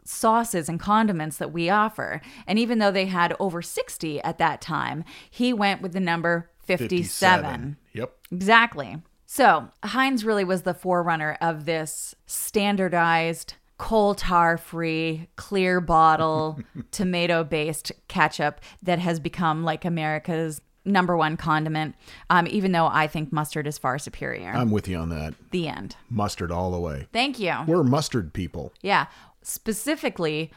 sauces 0.05 0.69
and 0.69 0.81
condiments 0.81 1.37
that 1.37 1.53
we 1.53 1.71
offer. 1.71 2.21
And 2.47 2.59
even 2.59 2.79
though 2.79 2.91
they 2.91 3.07
had 3.07 3.37
over 3.39 3.63
60 3.63 4.21
at 4.23 4.39
that 4.39 4.61
time 4.61 5.05
he 5.31 5.53
went 5.53 5.81
with 5.83 5.93
the 5.93 6.01
number 6.01 6.51
57, 6.61 7.77
Yep. 7.93 8.13
exactly. 8.33 8.97
So 9.27 9.69
heinz 9.83 10.25
really 10.25 10.45
was 10.45 10.63
the 10.63 10.75
forerunner 10.75 11.39
of 11.41 11.65
this 11.65 12.15
standardized 12.27 13.55
coal 13.79 14.15
tar 14.15 14.57
free 14.59 15.29
clear 15.37 15.81
bottle 15.81 16.61
tomato 16.93 17.43
based 17.43 17.91
ketchup 18.09 18.61
that 18.83 19.01
has 19.01 19.19
become 19.19 19.65
like 19.65 19.85
america's 19.85 20.61
number 20.85 21.17
one 21.17 21.37
condiment 21.37 21.95
um, 22.31 22.47
even 22.49 22.73
though 22.73 22.87
i 22.87 23.07
think 23.07 23.33
mustard 23.33 23.67
is 23.67 23.79
far 23.79 23.99
superior 23.99 24.53
I'm 24.55 24.71
with 24.71 24.89
you 24.89 24.97
on 24.99 25.09
that. 25.11 25.35
the 25.51 25.69
end 25.69 25.97
Mustard 26.11 26.51
all 26.51 26.71
the 26.73 26.81
way. 26.81 27.07
thank 27.13 27.39
you 27.39 27.55
We're 27.67 27.85
mustard 27.85 28.33
people. 28.33 28.73
yeah 28.83 29.07
specifically 29.43 30.51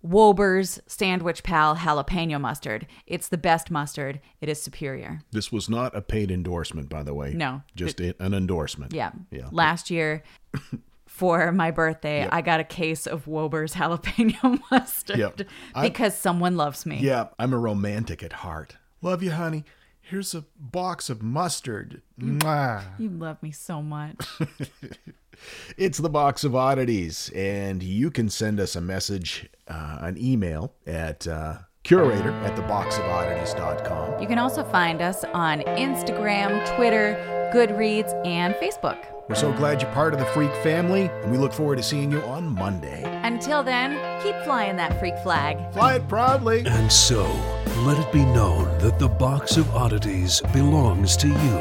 Woeber's 0.00 0.80
Sandwich 0.86 1.42
Pal 1.42 1.74
jalapeno 1.74 2.40
mustard. 2.40 2.86
It's 3.08 3.26
the 3.28 3.36
best 3.36 3.68
mustard. 3.68 4.20
It 4.40 4.48
is 4.48 4.62
superior. 4.62 5.22
This 5.32 5.50
was 5.50 5.68
not 5.68 5.94
a 5.96 6.00
paid 6.00 6.30
endorsement, 6.30 6.88
by 6.88 7.02
the 7.02 7.12
way. 7.14 7.34
No. 7.34 7.62
Just 7.74 8.00
a- 8.00 8.14
an 8.22 8.32
endorsement. 8.32 8.92
Yeah. 8.94 9.10
Yeah. 9.32 9.48
Last 9.50 9.90
year 9.90 10.22
for 11.06 11.50
my 11.50 11.72
birthday, 11.72 12.20
Yep. 12.20 12.28
I 12.32 12.42
got 12.42 12.60
a 12.60 12.64
case 12.64 13.08
of 13.08 13.26
Woeber's 13.26 13.74
jalapeno 13.74 14.60
mustard 14.70 15.18
Yep. 15.18 15.40
Because 15.82 16.16
someone 16.16 16.56
loves 16.56 16.86
me. 16.86 16.98
Yeah, 17.00 17.26
I'm 17.40 17.52
a 17.52 17.58
romantic 17.58 18.22
at 18.22 18.34
heart. 18.34 18.76
Love 19.00 19.22
you, 19.22 19.30
honey. 19.30 19.64
Here's 20.00 20.34
a 20.34 20.44
box 20.58 21.10
of 21.10 21.22
mustard. 21.22 22.02
Mwah. 22.18 22.82
You 22.98 23.10
love 23.10 23.42
me 23.42 23.52
so 23.52 23.82
much. 23.82 24.26
It's 25.76 25.98
the 25.98 26.10
Box 26.10 26.44
of 26.44 26.56
Oddities, 26.56 27.30
and 27.34 27.82
you 27.82 28.10
can 28.10 28.28
send 28.28 28.58
us 28.58 28.74
a 28.74 28.80
message, 28.80 29.48
uh, 29.68 29.98
an 30.00 30.16
email 30.18 30.74
at 30.86 31.26
uh, 31.26 31.58
curator 31.88 32.32
at 32.44 32.54
theboxofoddities.com. 32.54 34.20
You 34.20 34.28
can 34.28 34.38
also 34.38 34.62
find 34.62 35.00
us 35.00 35.24
on 35.32 35.60
Instagram, 35.60 36.76
Twitter, 36.76 37.16
Goodreads, 37.54 38.12
and 38.26 38.54
Facebook. 38.56 38.98
We're 39.26 39.36
so 39.36 39.52
glad 39.54 39.80
you're 39.80 39.90
part 39.92 40.12
of 40.12 40.20
the 40.20 40.26
Freak 40.26 40.52
family, 40.62 41.10
and 41.22 41.32
we 41.32 41.38
look 41.38 41.52
forward 41.52 41.76
to 41.76 41.82
seeing 41.82 42.12
you 42.12 42.20
on 42.22 42.44
Monday. 42.44 43.02
Until 43.24 43.62
then, 43.62 43.92
keep 44.22 44.36
flying 44.44 44.76
that 44.76 44.98
freak 45.00 45.16
flag. 45.18 45.72
Fly 45.72 45.94
it 45.94 46.08
proudly. 46.08 46.62
And 46.66 46.92
so, 46.92 47.24
let 47.84 47.98
it 47.98 48.12
be 48.12 48.24
known 48.24 48.64
that 48.78 48.98
the 48.98 49.08
Box 49.08 49.56
of 49.56 49.74
Oddities 49.74 50.42
belongs 50.52 51.16
to 51.18 51.28
you, 51.28 51.58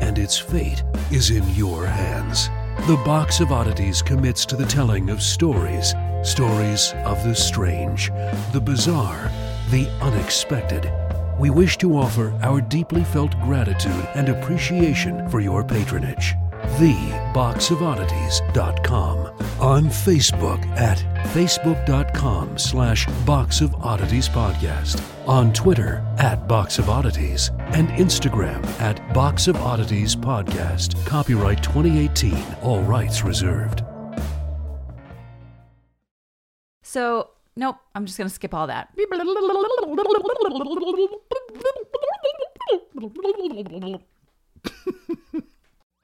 and 0.00 0.18
its 0.18 0.36
fate 0.38 0.82
is 1.12 1.30
in 1.30 1.48
your 1.50 1.86
hands. 1.86 2.48
The 2.88 3.00
Box 3.04 3.38
of 3.38 3.52
Oddities 3.52 4.02
commits 4.02 4.44
to 4.46 4.56
the 4.56 4.66
telling 4.66 5.08
of 5.08 5.22
stories 5.22 5.94
stories 6.22 6.92
of 7.04 7.22
the 7.24 7.34
strange, 7.34 8.12
the 8.52 8.60
bizarre, 8.60 9.30
the 9.72 9.88
unexpected. 10.02 10.92
we 11.40 11.48
wish 11.50 11.78
to 11.78 11.96
offer 11.96 12.38
our 12.42 12.60
deeply 12.60 13.02
felt 13.02 13.32
gratitude 13.40 14.06
and 14.14 14.28
appreciation 14.28 15.26
for 15.30 15.40
your 15.40 15.64
patronage. 15.64 16.34
TheBoxOfOddities.com. 16.78 19.16
On 19.60 19.84
Facebook 19.84 20.62
at 20.76 20.98
facebook.com 21.32 22.58
slash 22.58 23.06
Box 23.24 23.62
of 23.62 23.74
Oddities 23.76 24.28
Podcast. 24.28 25.00
On 25.26 25.50
Twitter 25.54 26.04
at 26.18 26.46
Box 26.46 26.78
of 26.78 26.90
Oddities. 26.90 27.50
And 27.72 27.88
Instagram 27.88 28.62
at 28.80 29.14
Box 29.14 29.48
of 29.48 29.56
Oddities 29.56 30.14
Podcast. 30.14 31.02
Copyright 31.06 31.62
2018. 31.62 32.36
All 32.62 32.82
rights 32.82 33.24
reserved. 33.24 33.82
So, 36.82 37.30
nope, 37.56 37.76
I'm 37.94 38.06
just 38.06 38.18
going 38.18 38.28
to 38.28 38.34
skip 38.34 38.54
all 38.54 38.66
that. 38.66 38.88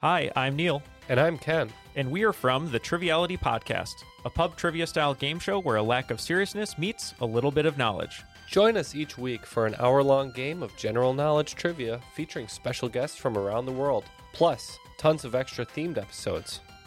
Hi, 0.00 0.30
I'm 0.36 0.54
Neil. 0.56 0.82
And 1.08 1.18
I'm 1.18 1.38
Ken. 1.38 1.70
And 1.96 2.10
we 2.10 2.22
are 2.22 2.32
from 2.32 2.70
the 2.70 2.78
Triviality 2.78 3.36
Podcast, 3.36 3.94
a 4.24 4.30
pub 4.30 4.56
trivia 4.56 4.86
style 4.86 5.14
game 5.14 5.38
show 5.38 5.58
where 5.58 5.76
a 5.76 5.82
lack 5.82 6.10
of 6.10 6.20
seriousness 6.20 6.78
meets 6.78 7.14
a 7.20 7.26
little 7.26 7.50
bit 7.50 7.66
of 7.66 7.78
knowledge. 7.78 8.22
Join 8.48 8.76
us 8.76 8.94
each 8.94 9.18
week 9.18 9.44
for 9.44 9.66
an 9.66 9.74
hour 9.78 10.02
long 10.02 10.30
game 10.30 10.62
of 10.62 10.76
general 10.76 11.12
knowledge 11.14 11.54
trivia 11.54 12.00
featuring 12.14 12.46
special 12.46 12.88
guests 12.88 13.16
from 13.16 13.36
around 13.36 13.66
the 13.66 13.72
world, 13.72 14.04
plus 14.32 14.78
tons 14.98 15.24
of 15.24 15.34
extra 15.34 15.66
themed 15.66 15.98
episodes. 15.98 16.60